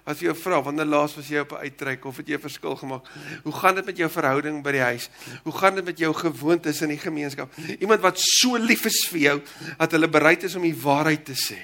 Wat 0.05 0.19
vir 0.19 0.27
jou 0.29 0.35
vra, 0.38 0.59
wanneer 0.61 0.85
laas 0.85 1.15
was 1.17 1.29
jy 1.29 1.41
op 1.41 1.51
'n 1.51 1.65
uitreik 1.65 2.05
of 2.05 2.17
het 2.17 2.27
jy 2.27 2.35
'n 2.35 2.41
verskil 2.41 2.75
gemaak? 2.75 3.05
Hoe 3.43 3.53
gaan 3.53 3.75
dit 3.75 3.85
met 3.85 3.97
jou 3.97 4.09
verhouding 4.09 4.63
by 4.63 4.71
die 4.71 4.81
huis? 4.81 5.09
Hoe 5.43 5.53
gaan 5.53 5.75
dit 5.75 5.85
met 5.85 5.97
jou 5.97 6.13
gewoontes 6.13 6.81
in 6.81 6.89
die 6.89 6.97
gemeenskap? 6.97 7.51
Iemand 7.79 8.01
wat 8.01 8.19
so 8.19 8.57
lief 8.57 8.85
is 8.85 9.07
vir 9.09 9.19
jou 9.19 9.41
dat 9.77 9.91
hulle 9.91 10.07
bereid 10.07 10.43
is 10.43 10.55
om 10.55 10.61
die 10.61 10.81
waarheid 10.81 11.25
te 11.25 11.33
sê. 11.33 11.57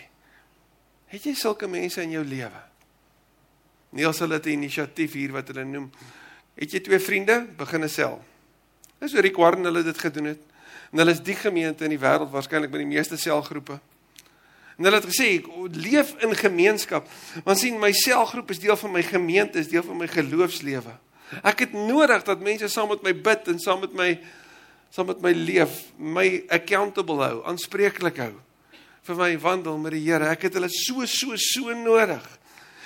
Het 1.06 1.24
jy 1.24 1.34
sulke 1.34 1.68
mense 1.68 2.02
in 2.02 2.12
jou 2.12 2.24
lewe? 2.24 2.62
Niels 3.92 4.20
hulle 4.20 4.34
het 4.34 4.46
'n 4.46 4.50
inisiatief 4.50 5.14
hier 5.14 5.32
wat 5.32 5.48
hulle 5.48 5.64
noem. 5.64 5.92
Het 6.56 6.72
jy 6.72 6.80
twee 6.80 7.00
vriende? 7.00 7.48
Begin 7.58 7.84
'n 7.84 7.90
sel. 7.90 8.24
Dis 9.00 9.14
oor 9.14 9.22
die 9.22 9.32
kwarn 9.32 9.64
hulle 9.64 9.84
dit 9.84 9.98
gedoen 9.98 10.26
het. 10.26 10.40
En 10.92 11.02
hulle 11.02 11.16
is 11.16 11.24
die 11.24 11.38
gemeente 11.40 11.88
in 11.88 11.94
die 11.96 12.02
wêreld 12.02 12.32
waarskynlik 12.34 12.72
met 12.74 12.84
die 12.84 12.90
meeste 12.90 13.18
selgroepe. 13.20 13.80
En 14.78 14.88
hulle 14.88 15.00
het 15.00 15.08
gesê 15.08 15.28
ek 15.38 15.48
leef 15.78 16.14
in 16.26 16.36
gemeenskap. 16.36 17.08
Want 17.46 17.60
sien 17.62 17.80
my 17.80 17.92
selgroep 17.96 18.52
is 18.52 18.60
deel 18.64 18.78
van 18.80 18.92
my 18.92 19.04
gemeente, 19.06 19.60
is 19.60 19.72
deel 19.72 19.86
van 19.88 20.00
my 20.00 20.10
geloofslewe. 20.12 20.98
Ek 21.48 21.64
het 21.64 21.76
nodig 21.78 22.26
dat 22.28 22.44
mense 22.44 22.68
saam 22.72 22.92
met 22.92 23.04
my 23.06 23.14
bid 23.16 23.52
en 23.54 23.60
saam 23.62 23.84
met 23.86 23.94
my 23.96 24.14
saam 24.92 25.08
met 25.08 25.22
my 25.24 25.32
leef, 25.32 25.78
my 25.96 26.44
accountable 26.52 27.22
hou, 27.24 27.38
aanspreeklik 27.48 28.18
hou 28.20 28.34
vir 29.08 29.18
my 29.18 29.30
wandel 29.42 29.78
met 29.82 29.96
die 29.96 30.04
Here. 30.04 30.28
Ek 30.30 30.44
het 30.50 30.58
hulle 30.60 30.70
so 30.70 31.06
so 31.10 31.38
so 31.40 31.74
nodig. 31.78 32.26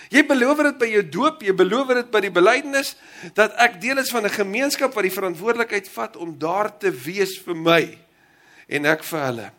Jy 0.09 0.25
beloof 0.27 0.57
dit 0.57 0.77
by 0.77 0.87
jou 0.91 1.03
doop, 1.09 1.41
jy 1.41 1.53
beloof 1.53 1.87
dit 1.87 2.09
by 2.11 2.21
die 2.21 2.31
belydenis 2.31 2.95
dat 3.33 3.55
ek 3.57 3.79
deel 3.81 3.97
is 3.97 4.11
van 4.11 4.25
'n 4.25 4.29
gemeenskap 4.29 4.93
wat 4.93 5.03
die 5.03 5.17
verantwoordelikheid 5.17 5.89
vat 5.89 6.15
om 6.15 6.37
daar 6.37 6.77
te 6.77 6.91
wees 6.91 7.37
vir 7.45 7.55
my 7.55 7.97
en 8.67 8.85
ek 8.85 9.03
vir 9.03 9.19
hulle. 9.19 9.51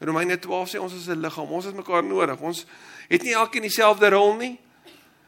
Romeine 0.00 0.38
12 0.38 0.68
sê 0.74 0.78
ons 0.80 0.92
is 0.92 1.08
'n 1.08 1.20
liggaam, 1.20 1.50
ons 1.50 1.64
het 1.64 1.74
mekaar 1.74 2.04
nodig. 2.04 2.40
Ons 2.40 2.66
het 3.08 3.22
nie 3.22 3.34
elkeen 3.34 3.62
dieselfde 3.62 4.10
rol 4.10 4.36
nie. 4.36 4.58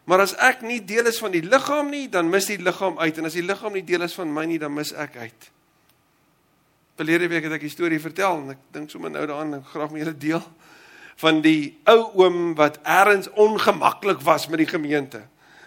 Maar 0.05 0.21
as 0.21 0.35
ek 0.35 0.63
nie 0.63 0.85
deel 0.85 1.07
is 1.07 1.19
van 1.19 1.31
die 1.31 1.43
liggaam 1.43 1.91
nie, 1.91 2.09
dan 2.09 2.31
mis 2.31 2.47
die 2.47 2.59
liggaam 2.59 2.99
uit 2.99 3.19
en 3.19 3.25
as 3.25 3.33
die 3.33 3.43
liggaam 3.43 3.73
nie 3.73 3.85
deel 3.85 4.03
is 4.03 4.15
van 4.15 4.33
my 4.33 4.45
nie, 4.45 4.59
dan 4.59 4.75
mis 4.75 4.93
ek 4.93 5.17
uit. 5.17 5.51
Verlede 6.97 7.29
week 7.29 7.43
het 7.43 7.53
ek 7.53 7.63
'n 7.63 7.69
storie 7.69 8.01
vertel 8.01 8.39
en 8.39 8.51
ek 8.51 8.59
dink 8.73 8.91
sommer 8.91 9.11
nou 9.11 9.27
daaraan 9.27 9.55
en 9.55 9.65
graag 9.65 9.91
met 9.91 10.03
julle 10.03 10.17
deel 10.17 10.43
van 11.21 11.41
die 11.45 11.79
ou 11.89 12.01
oom 12.21 12.55
wat 12.59 12.79
ergens 12.83 13.31
ongemaklik 13.33 14.21
was 14.25 14.47
met 14.53 14.61
die 14.61 14.69
gemeente. 14.69 15.23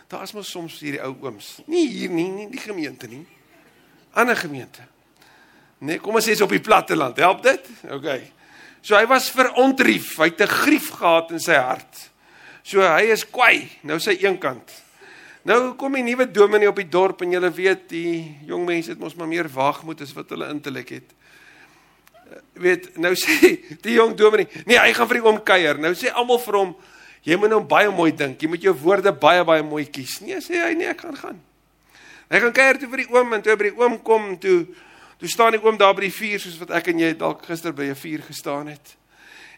Daar 0.09 0.25
is 0.25 0.33
mos 0.33 0.49
soms 0.49 0.79
hierdie 0.81 1.01
ou 1.05 1.15
ooms. 1.25 1.59
Nie 1.69 1.88
hier 1.89 2.09
nie, 2.13 2.27
nie 2.33 2.47
die 2.49 2.62
gemeente 2.62 3.09
nie. 3.09 3.25
Ander 4.17 4.38
gemeente. 4.38 4.85
Nee, 5.79 6.01
kom 6.01 6.17
ons 6.19 6.27
sê 6.27 6.35
is 6.35 6.43
op 6.43 6.53
die 6.53 6.62
platteland. 6.62 7.17
Help 7.21 7.43
dit? 7.45 7.69
OK. 7.89 8.09
So 8.81 8.97
hy 8.97 9.05
was 9.09 9.29
verontrief. 9.33 10.15
Hy 10.17 10.29
het 10.31 10.41
'n 10.41 10.55
grief 10.65 10.89
gehad 10.97 11.31
in 11.31 11.39
sy 11.39 11.57
hart. 11.57 12.09
So 12.63 12.81
hy 12.81 13.09
is 13.12 13.25
kwai, 13.25 13.69
nou 13.81 13.99
sy 13.99 14.17
een 14.21 14.38
kant. 14.38 14.83
Nou 15.43 15.73
kom 15.73 15.93
die 15.93 16.03
nuwe 16.03 16.31
dominee 16.31 16.67
op 16.67 16.75
die 16.75 16.89
dorp 16.89 17.21
en 17.21 17.31
julle 17.31 17.51
weet 17.51 17.89
die 17.89 18.38
jong 18.45 18.65
mense 18.65 18.91
het 18.91 18.99
mos 18.99 19.15
maar 19.15 19.27
meer 19.27 19.47
waagmoed 19.47 20.01
as 20.01 20.13
wat 20.13 20.29
hulle 20.29 20.49
intellek 20.49 20.89
het 20.89 21.15
weet 22.54 22.98
nou 22.98 23.13
sê 23.15 23.56
die 23.86 23.98
jong 23.98 24.15
dominee, 24.18 24.48
nee, 24.65 24.80
hy 24.80 24.94
gaan 24.94 25.08
vir 25.08 25.20
die 25.22 25.26
oom 25.26 25.39
kuier. 25.44 25.80
Nou 25.82 25.94
sê 25.98 26.12
almal 26.12 26.42
vir 26.44 26.60
hom, 26.60 26.76
jy 27.24 27.38
moet 27.39 27.54
nou 27.54 27.62
baie 27.65 27.89
mooi 27.89 28.12
dink. 28.12 28.42
Jy 28.42 28.50
moet 28.50 28.63
jou 28.63 28.76
woorde 28.84 29.13
baie 29.13 29.44
baie 29.48 29.63
mooi 29.63 29.86
kies. 29.86 30.20
Nee, 30.26 30.42
sê 30.44 30.62
hy, 30.62 30.74
nee, 30.80 30.89
ek 30.92 31.02
gaan 31.06 31.18
gaan. 31.20 31.42
Hy 32.30 32.44
gaan 32.44 32.54
kuier 32.54 32.78
toe 32.78 32.89
vir 32.92 33.04
die 33.04 33.10
oom 33.15 33.34
en 33.34 33.42
toe 33.42 33.56
by 33.58 33.72
die 33.72 33.78
oom 33.80 33.98
kom 34.06 34.36
toe 34.42 34.60
toe 35.20 35.28
staan 35.28 35.52
die 35.58 35.60
oom 35.60 35.76
daar 35.76 35.96
by 35.98 36.06
die 36.06 36.13
vuur 36.15 36.39
soos 36.39 36.60
wat 36.62 36.70
ek 36.78 36.94
en 36.94 37.02
jy 37.02 37.10
dalk 37.20 37.42
gister 37.44 37.74
by 37.76 37.89
'n 37.92 37.96
vuur 37.96 38.22
gestaan 38.24 38.68
het. 38.72 38.96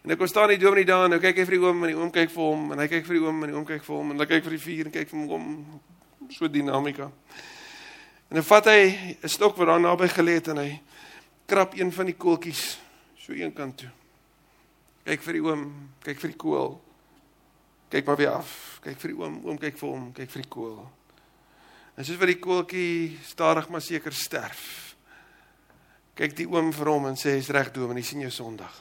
En 0.04 0.12
ek 0.12 0.18
kom 0.18 0.28
staan 0.28 0.50
die 0.50 0.58
dominee 0.58 0.86
daar 0.86 1.06
en 1.06 1.12
nou 1.12 1.20
kyk 1.20 1.38
hy 1.38 1.46
vir 1.46 1.58
die 1.58 1.62
oom 1.62 1.84
en 1.84 1.90
die 1.92 1.98
oom 1.98 2.12
kyk 2.12 2.32
vir 2.32 2.44
hom 2.44 2.72
en 2.72 2.80
hy 2.80 2.88
kyk 2.88 3.06
vir 3.06 3.16
die 3.20 3.26
oom 3.26 3.44
en 3.44 3.50
die 3.50 3.58
oom 3.58 3.66
kyk 3.66 3.84
vir 3.84 3.96
hom 3.96 4.12
en 4.12 4.20
hy 4.20 4.26
kyk 4.26 4.44
vir 4.44 4.56
die 4.56 4.64
vuur 4.66 4.86
en 4.86 4.92
kyk 4.92 5.10
vir 5.10 5.28
hom 5.30 5.46
so 6.32 6.48
dinamika. 6.48 7.12
En 8.32 8.40
dan 8.40 8.44
vat 8.44 8.66
hy 8.66 8.82
'n 9.22 9.30
stok 9.30 9.58
wat 9.58 9.68
daar 9.68 9.80
naby 9.80 10.08
gelê 10.08 10.34
het 10.40 10.48
en 10.48 10.58
hy 10.58 10.80
krap 11.52 11.76
een 11.76 11.92
van 11.92 12.08
die 12.08 12.16
koeltjies 12.16 12.80
so 13.20 13.36
een 13.36 13.52
kant 13.54 13.82
toe. 13.84 13.90
Kyk 15.04 15.24
vir 15.26 15.38
die 15.38 15.44
oom, 15.44 15.66
kyk 16.06 16.22
vir 16.22 16.32
die 16.32 16.40
koel. 16.40 16.76
Kyk 17.92 18.08
maar 18.08 18.20
weer 18.22 18.32
af. 18.38 18.54
Kyk 18.86 19.00
vir 19.02 19.12
die 19.12 19.18
oom, 19.20 19.40
oom 19.44 19.60
kyk 19.60 19.76
vir 19.82 19.90
hom, 19.90 20.06
kyk 20.16 20.32
vir 20.32 20.46
die 20.46 20.52
koel. 20.54 20.80
En 21.98 22.08
soos 22.08 22.20
wat 22.22 22.32
die 22.32 22.40
koeltjie 22.40 23.20
stadig 23.28 23.68
maar 23.74 23.84
seker 23.84 24.16
sterf. 24.16 24.64
Kyk 26.16 26.38
die 26.38 26.48
oom 26.48 26.72
vir 26.76 26.92
hom 26.94 27.10
en 27.10 27.20
sê 27.20 27.36
hy's 27.36 27.52
reg 27.52 27.74
doom 27.76 27.92
en 27.92 28.00
hy 28.00 28.06
sien 28.06 28.24
jou 28.24 28.32
Sondag. 28.32 28.80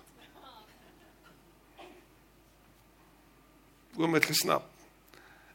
Oom 3.98 4.14
het 4.14 4.28
gesnap. 4.30 4.68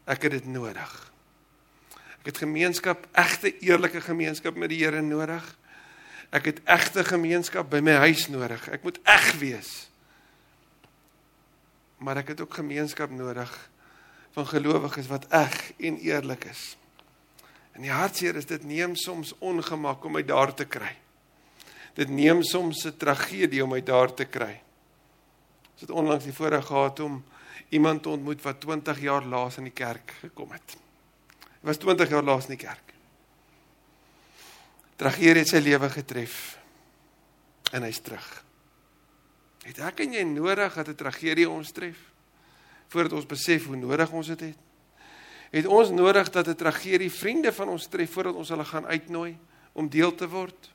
Ek 0.06 0.28
het 0.28 0.36
dit 0.36 0.50
nodig. 0.52 0.96
Ek 2.20 2.34
het 2.34 2.42
gemeenskap, 2.44 3.08
egte 3.16 3.54
eerlike 3.64 4.02
gemeenskap 4.04 4.58
met 4.60 4.74
die 4.74 4.84
Here 4.84 5.02
nodig. 5.06 5.46
Ek 6.30 6.46
het 6.46 6.62
egte 6.64 7.04
gemeenskap 7.04 7.70
by 7.70 7.80
my 7.80 7.98
huis 8.08 8.28
nodig. 8.28 8.70
Ek 8.70 8.84
moet 8.84 9.00
eg 9.04 9.34
wees. 9.40 9.72
Maar 11.98 12.24
ek 12.24 12.34
het 12.34 12.42
ook 12.42 12.54
gemeenskap 12.54 13.10
nodig 13.10 13.52
van 14.36 14.48
gelowiges 14.48 15.08
wat 15.08 15.28
eg 15.32 15.54
en 15.78 15.98
eerlik 15.98 16.44
is. 16.52 16.76
En 17.76 17.84
die 17.84 17.92
hartseer 17.92 18.36
is 18.36 18.48
dit 18.48 18.64
neem 18.64 18.96
soms 18.96 19.34
ongemak 19.40 20.04
om 20.06 20.16
my 20.16 20.24
daar 20.24 20.54
te 20.56 20.66
kry. 20.66 20.92
Dit 21.96 22.10
neem 22.10 22.44
soms 22.44 22.86
'n 22.86 22.98
tragedie 22.98 23.64
om 23.64 23.70
my 23.70 23.82
daar 23.84 24.14
te 24.14 24.26
kry. 24.26 24.62
Ons 25.74 25.82
het 25.82 25.92
onlangs 25.92 26.24
die 26.24 26.34
voorreg 26.34 26.66
gehad 26.66 27.00
om 27.00 27.24
iemand 27.70 28.04
te 28.04 28.10
ontmoet 28.10 28.42
wat 28.42 28.60
20 28.60 29.00
jaar 29.00 29.24
laas 29.26 29.58
in 29.58 29.64
die 29.64 29.74
kerk 29.74 30.14
gekom 30.20 30.52
het. 30.52 30.78
Hy 31.62 31.68
was 31.68 31.78
20 31.78 32.10
jaar 32.10 32.24
laas 32.24 32.48
in 32.48 32.58
die 32.58 32.66
kerk. 32.68 32.85
Tragedie 34.96 35.42
het 35.44 35.52
sy 35.52 35.60
lewe 35.60 35.90
getref 35.92 36.58
en 37.76 37.84
hy's 37.84 38.00
terug. 38.00 38.28
Het 39.66 39.82
ek 39.82 40.04
en 40.06 40.14
jy 40.14 40.24
nodig 40.24 40.74
dat 40.74 40.88
'n 40.88 40.96
tragedie 40.96 41.50
ons 41.50 41.72
tref 41.72 41.98
voordat 42.88 43.14
ons 43.14 43.26
besef 43.26 43.66
hoe 43.66 43.76
nodig 43.76 44.12
ons 44.12 44.28
dit 44.28 44.40
het? 44.40 44.58
Het 45.52 45.66
ons 45.66 45.90
nodig 45.90 46.30
dat 46.30 46.48
'n 46.48 46.56
tragedie 46.56 47.12
vriende 47.12 47.52
van 47.52 47.70
ons 47.70 47.88
tref 47.88 48.12
voordat 48.12 48.36
ons 48.36 48.50
hulle 48.50 48.66
gaan 48.66 48.86
uitnooi 48.86 49.38
om 49.74 49.90
deel 49.90 50.16
te 50.16 50.28
word? 50.28 50.72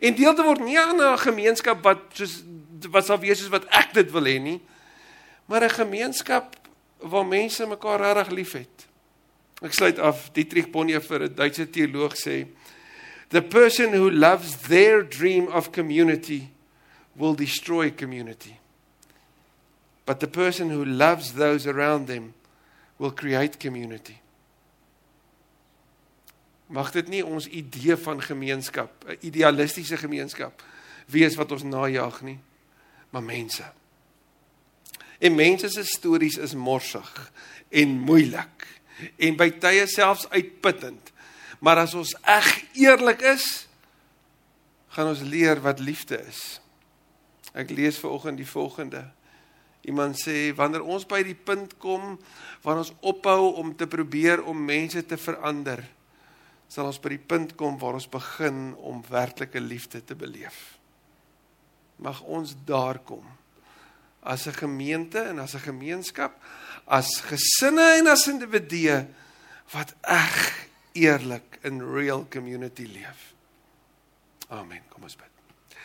En 0.00 0.14
deel 0.14 0.34
te 0.34 0.42
word 0.42 0.60
nie 0.60 0.78
aan 0.78 1.00
'n 1.00 1.18
gemeenskap 1.18 1.82
wat 1.82 1.98
soos 2.12 2.44
wat 2.90 3.04
sal 3.06 3.18
wees 3.18 3.38
soos 3.38 3.50
wat 3.50 3.66
ek 3.68 3.92
dit 3.92 4.10
wil 4.10 4.24
hê 4.24 4.38
nie, 4.40 4.60
maar 5.46 5.64
'n 5.64 5.70
gemeenskap 5.70 6.56
waar 6.98 7.26
mense 7.26 7.66
mekaar 7.66 8.00
regtig 8.00 8.30
liefhet. 8.30 8.86
Ek 9.62 9.72
sluit 9.72 9.98
af 9.98 10.30
Dietrich 10.32 10.70
Bonhoeffer, 10.70 11.22
'n 11.22 11.34
Duitse 11.34 11.70
teoloog 11.70 12.14
sê 12.16 12.46
The 13.30 13.42
person 13.42 13.92
who 13.92 14.10
loves 14.10 14.56
their 14.68 15.02
dream 15.02 15.48
of 15.48 15.72
community 15.72 16.50
will 17.16 17.34
destroy 17.34 17.90
community. 17.90 18.58
But 20.04 20.18
the 20.18 20.26
person 20.26 20.70
who 20.70 20.84
loves 20.84 21.34
those 21.34 21.66
around 21.66 22.06
them 22.06 22.34
will 22.98 23.12
create 23.12 23.60
community. 23.60 24.20
Mag 26.70 26.92
dit 26.94 27.08
nie 27.10 27.22
ons 27.26 27.46
idee 27.46 27.96
van 27.98 28.20
gemeenskap, 28.22 28.90
'n 29.06 29.16
idealistiese 29.26 29.96
gemeenskap 29.96 30.62
wees 31.06 31.34
wat 31.34 31.52
ons 31.52 31.62
najag 31.62 32.22
nie, 32.22 32.38
maar 33.10 33.22
mense. 33.22 33.64
En 35.18 35.34
mense 35.34 35.68
se 35.68 35.84
stories 35.84 36.36
is 36.36 36.54
morsig 36.54 37.32
en 37.68 37.98
moeilik 37.98 38.66
en 39.16 39.36
by 39.36 39.50
tye 39.50 39.86
selfs 39.86 40.28
uitputtend. 40.30 41.09
Maar 41.60 41.84
as 41.84 41.94
ons 41.94 42.14
eg 42.24 42.48
eerlik 42.80 43.22
is, 43.36 43.46
gaan 44.96 45.12
ons 45.12 45.22
leer 45.22 45.60
wat 45.62 45.82
liefde 45.84 46.18
is. 46.24 46.58
Ek 47.52 47.70
lees 47.74 47.98
ver 48.00 48.14
oggend 48.14 48.40
die 48.40 48.48
volgende. 48.48 49.04
Iemand 49.88 50.18
sê 50.20 50.50
wanneer 50.56 50.84
ons 50.84 51.06
by 51.08 51.22
die 51.24 51.36
punt 51.36 51.76
kom 51.80 52.18
waar 52.64 52.82
ons 52.82 52.92
ophou 53.00 53.54
om 53.60 53.72
te 53.76 53.88
probeer 53.88 54.42
om 54.44 54.58
mense 54.66 55.02
te 55.08 55.16
verander, 55.20 55.82
sal 56.70 56.90
ons 56.90 57.00
by 57.02 57.14
die 57.14 57.24
punt 57.32 57.56
kom 57.58 57.78
waar 57.80 57.96
ons 57.98 58.10
begin 58.10 58.70
om 58.76 59.00
werklike 59.08 59.60
liefde 59.60 60.02
te 60.04 60.16
beleef. 60.18 60.78
Mag 62.00 62.20
ons 62.22 62.54
daar 62.66 63.00
kom 63.04 63.24
as 64.22 64.46
'n 64.46 64.52
gemeente 64.52 65.18
en 65.18 65.38
as 65.38 65.54
'n 65.54 65.64
gemeenskap, 65.72 66.32
as 66.84 67.20
gesinne 67.20 67.98
en 67.98 68.06
as 68.06 68.28
individue 68.28 69.06
wat 69.72 69.94
eg 70.02 70.68
eerlik 70.92 71.58
in 71.62 71.82
real 71.82 72.26
community 72.30 72.86
leef. 72.92 73.32
Amen. 74.48 74.82
Kom 74.88 75.06
ons 75.06 75.16
bid. 75.16 75.78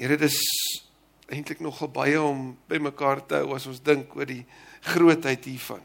Here, 0.00 0.16
dit 0.16 0.30
is 0.30 0.38
eintlik 1.30 1.60
nogal 1.62 1.90
baie 1.92 2.20
om 2.22 2.54
bymekaar 2.70 3.22
te 3.26 3.42
hou 3.42 3.54
as 3.54 3.66
ons 3.70 3.82
dink 3.84 4.14
oor 4.16 4.26
die 4.26 4.44
grootheid 4.92 5.44
hiervan. 5.46 5.82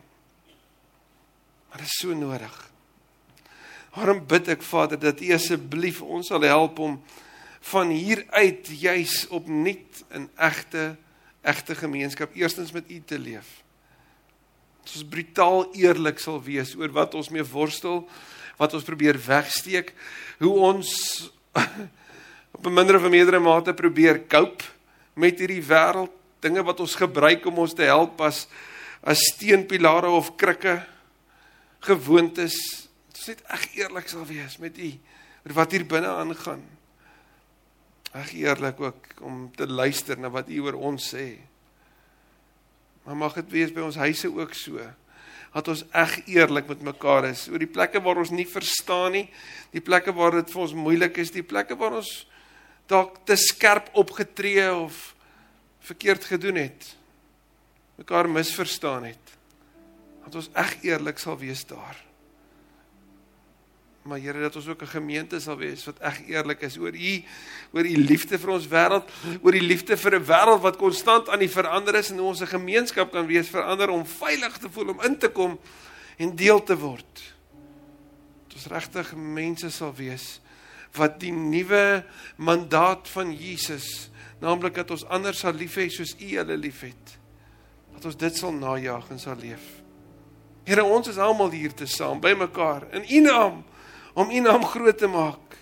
Maar 1.69 1.83
dit 1.83 1.89
is 1.89 1.99
so 1.99 2.15
nodig. 2.17 2.55
Waarom 3.95 4.21
bid 4.27 4.49
ek 4.55 4.63
Vader 4.65 4.99
dat 4.99 5.21
U 5.23 5.31
asseblief 5.35 6.01
ons 6.03 6.31
sal 6.31 6.45
help 6.47 6.79
om 6.83 6.97
van 7.71 7.89
hier 7.89 8.23
uit 8.37 8.69
juis 8.79 9.25
opnuut 9.33 10.03
in 10.13 10.29
egte 10.35 10.93
egte 11.45 11.75
gemeenskap 11.77 12.33
eerstens 12.33 12.71
met 12.71 12.89
U 12.89 13.01
te 13.05 13.19
leef. 13.19 13.64
Ons 14.85 15.07
brutaal 15.09 15.65
eerlik 15.73 16.21
sal 16.21 16.37
wees 16.45 16.75
oor 16.77 16.93
wat 16.93 17.15
ons 17.17 17.31
mee 17.33 17.43
worstel, 17.43 18.03
wat 18.59 18.75
ons 18.77 18.85
probeer 18.85 19.17
wegsteek, 19.17 19.91
hoe 20.39 20.53
ons 20.69 20.91
op 22.55 22.65
'n 22.65 22.73
minder 22.73 22.95
of 22.95 23.09
meerdere 23.09 23.39
mate 23.39 23.73
probeer 23.73 24.21
cope 24.27 24.63
met 25.15 25.39
hierdie 25.39 25.63
wêreld, 25.63 26.11
dinge 26.39 26.63
wat 26.63 26.79
ons 26.79 26.95
gebruik 26.95 27.45
om 27.45 27.65
ons 27.65 27.73
te 27.73 27.83
help 27.83 28.21
as 28.21 28.47
as 29.05 29.21
steenpilare 29.21 30.09
of 30.09 30.35
krikke, 30.35 30.81
gewoontes. 31.85 32.55
Ons 33.13 33.27
net 33.27 33.43
reg 33.51 33.65
eerlik 33.77 34.09
sal 34.09 34.25
wees 34.25 34.57
met 34.57 34.77
u 34.77 34.89
oor 35.45 35.53
wat 35.53 35.71
hier 35.71 35.85
binne 35.85 36.09
aangaan. 36.09 36.63
Reg 38.15 38.33
eerlik 38.33 38.79
ook 38.81 39.21
om 39.21 39.51
te 39.53 39.67
luister 39.67 40.17
na 40.17 40.31
wat 40.33 40.49
u 40.49 40.59
oor 40.65 40.73
ons 40.73 41.13
sê. 41.13 41.37
Maar 43.05 43.17
mag 43.17 43.35
dit 43.37 43.51
wees 43.53 43.73
by 43.73 43.83
ons 43.85 43.99
huise 44.01 44.29
ook 44.33 44.53
so 44.57 44.81
dat 45.55 45.69
ons 45.71 45.85
reg 45.95 46.17
eerlik 46.27 46.67
met 46.67 46.81
mekaar 46.83 47.29
is 47.29 47.45
oor 47.47 47.61
die 47.61 47.69
plekke 47.71 48.01
waar 48.03 48.17
ons 48.19 48.33
nie 48.35 48.47
verstaan 48.49 49.13
nie, 49.15 49.27
die 49.71 49.79
plekke 49.79 50.11
waar 50.11 50.35
dit 50.35 50.49
vir 50.51 50.61
ons 50.65 50.73
moeilik 50.75 51.21
is, 51.23 51.31
die 51.31 51.45
plekke 51.47 51.77
waar 51.79 52.01
ons 52.01 52.09
dalk 52.91 53.21
te 53.25 53.37
skerp 53.39 53.87
opgetree 53.95 54.67
of 54.73 55.15
verkeerd 55.85 56.27
gedoen 56.27 56.59
het. 56.65 56.95
mekaar 57.95 58.27
misverstaan 58.29 59.05
het. 59.07 59.31
Dat 60.25 60.35
ons 60.35 60.49
reg 60.53 60.73
eerlik 60.83 61.19
sal 61.21 61.37
wees 61.39 61.63
daar. 61.65 61.95
Maar 64.05 64.19
Here 64.21 64.39
dat 64.39 64.55
ons 64.55 64.67
ook 64.67 64.81
'n 64.81 64.87
gemeente 64.87 65.39
sal 65.39 65.57
wees 65.57 65.85
wat 65.85 65.97
reg 65.99 66.27
eerlik 66.27 66.61
is 66.61 66.77
oor 66.77 66.93
U, 66.93 67.23
oor 67.71 67.85
U 67.85 67.97
liefde 67.97 68.37
vir 68.39 68.49
ons 68.49 68.67
wêreld, 68.67 69.09
oor 69.41 69.51
die 69.51 69.61
liefde 69.61 69.97
vir 69.97 70.15
'n 70.15 70.25
wêreld 70.25 70.61
wat 70.61 70.77
konstant 70.77 71.29
aan 71.29 71.39
die 71.39 71.49
verander 71.49 71.95
is 71.95 72.11
en 72.11 72.19
ons 72.19 72.41
'n 72.41 72.47
gemeenskap 72.47 73.11
kan 73.11 73.25
wees 73.25 73.49
verander 73.49 73.89
om 73.89 74.05
veilig 74.05 74.57
te 74.57 74.69
voel 74.69 74.89
om 74.89 75.01
in 75.01 75.17
te 75.17 75.29
kom 75.29 75.59
en 76.17 76.35
deel 76.35 76.63
te 76.63 76.77
word. 76.77 77.33
Dat 78.47 78.53
ons 78.53 78.65
regtig 78.65 79.15
mense 79.15 79.69
sal 79.69 79.95
wees 79.95 80.39
wat 80.93 81.19
die 81.19 81.31
nuwe 81.31 82.05
mandaat 82.35 83.09
van 83.09 83.33
Jesus, 83.33 84.09
naamlik 84.39 84.73
dat 84.73 84.91
ons 84.91 85.05
ander 85.05 85.33
sal 85.33 85.53
lief 85.53 85.75
hê 85.75 85.89
soos 85.89 86.15
U 86.19 86.35
hulle 86.37 86.57
liefhet, 86.57 87.17
dat 87.93 88.05
ons 88.05 88.17
dit 88.17 88.37
sal 88.37 88.53
najag 88.53 89.09
en 89.09 89.19
sal 89.19 89.35
leef. 89.35 89.81
Here, 90.63 90.83
ons 90.83 91.07
is 91.07 91.17
almal 91.17 91.49
hier 91.49 91.73
te 91.73 91.85
saam 91.85 92.21
by 92.21 92.33
mekaar 92.33 92.87
in 92.91 93.03
U 93.09 93.21
naam 93.21 93.63
om 94.15 94.31
U 94.31 94.41
naam 94.41 94.63
groot 94.65 94.97
te 94.97 95.09
maak. 95.11 95.57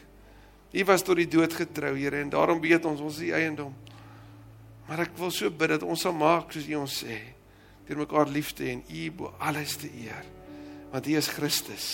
U 0.74 0.86
was 0.90 1.04
tot 1.06 1.20
die 1.20 1.30
dood 1.30 1.54
getrou, 1.54 1.94
Here, 1.98 2.22
en 2.22 2.32
daarom 2.34 2.62
weet 2.62 2.86
ons 2.90 3.02
ons 3.02 3.18
is 3.20 3.30
U 3.30 3.34
eiendom. 3.38 3.74
Maar 4.88 5.06
ek 5.08 5.18
wil 5.18 5.34
so 5.34 5.50
bid 5.50 5.76
dat 5.76 5.86
ons 5.86 6.06
sal 6.06 6.16
maak 6.18 6.54
soos 6.54 6.70
U 6.70 6.78
ons 6.82 7.00
sê, 7.04 7.20
deur 7.88 8.04
mekaar 8.04 8.32
lief 8.32 8.54
te 8.54 8.68
hê 8.68 8.78
en 8.78 8.86
U 8.86 9.10
bo 9.18 9.34
alles 9.42 9.78
te 9.82 9.90
eer, 9.90 10.30
want 10.94 11.10
U 11.10 11.18
is 11.18 11.32
Christus. 11.34 11.90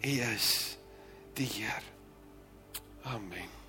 U 0.00 0.12
is 0.34 0.50
die 1.38 1.48
Here. 1.58 1.86
Amen. 3.10 3.59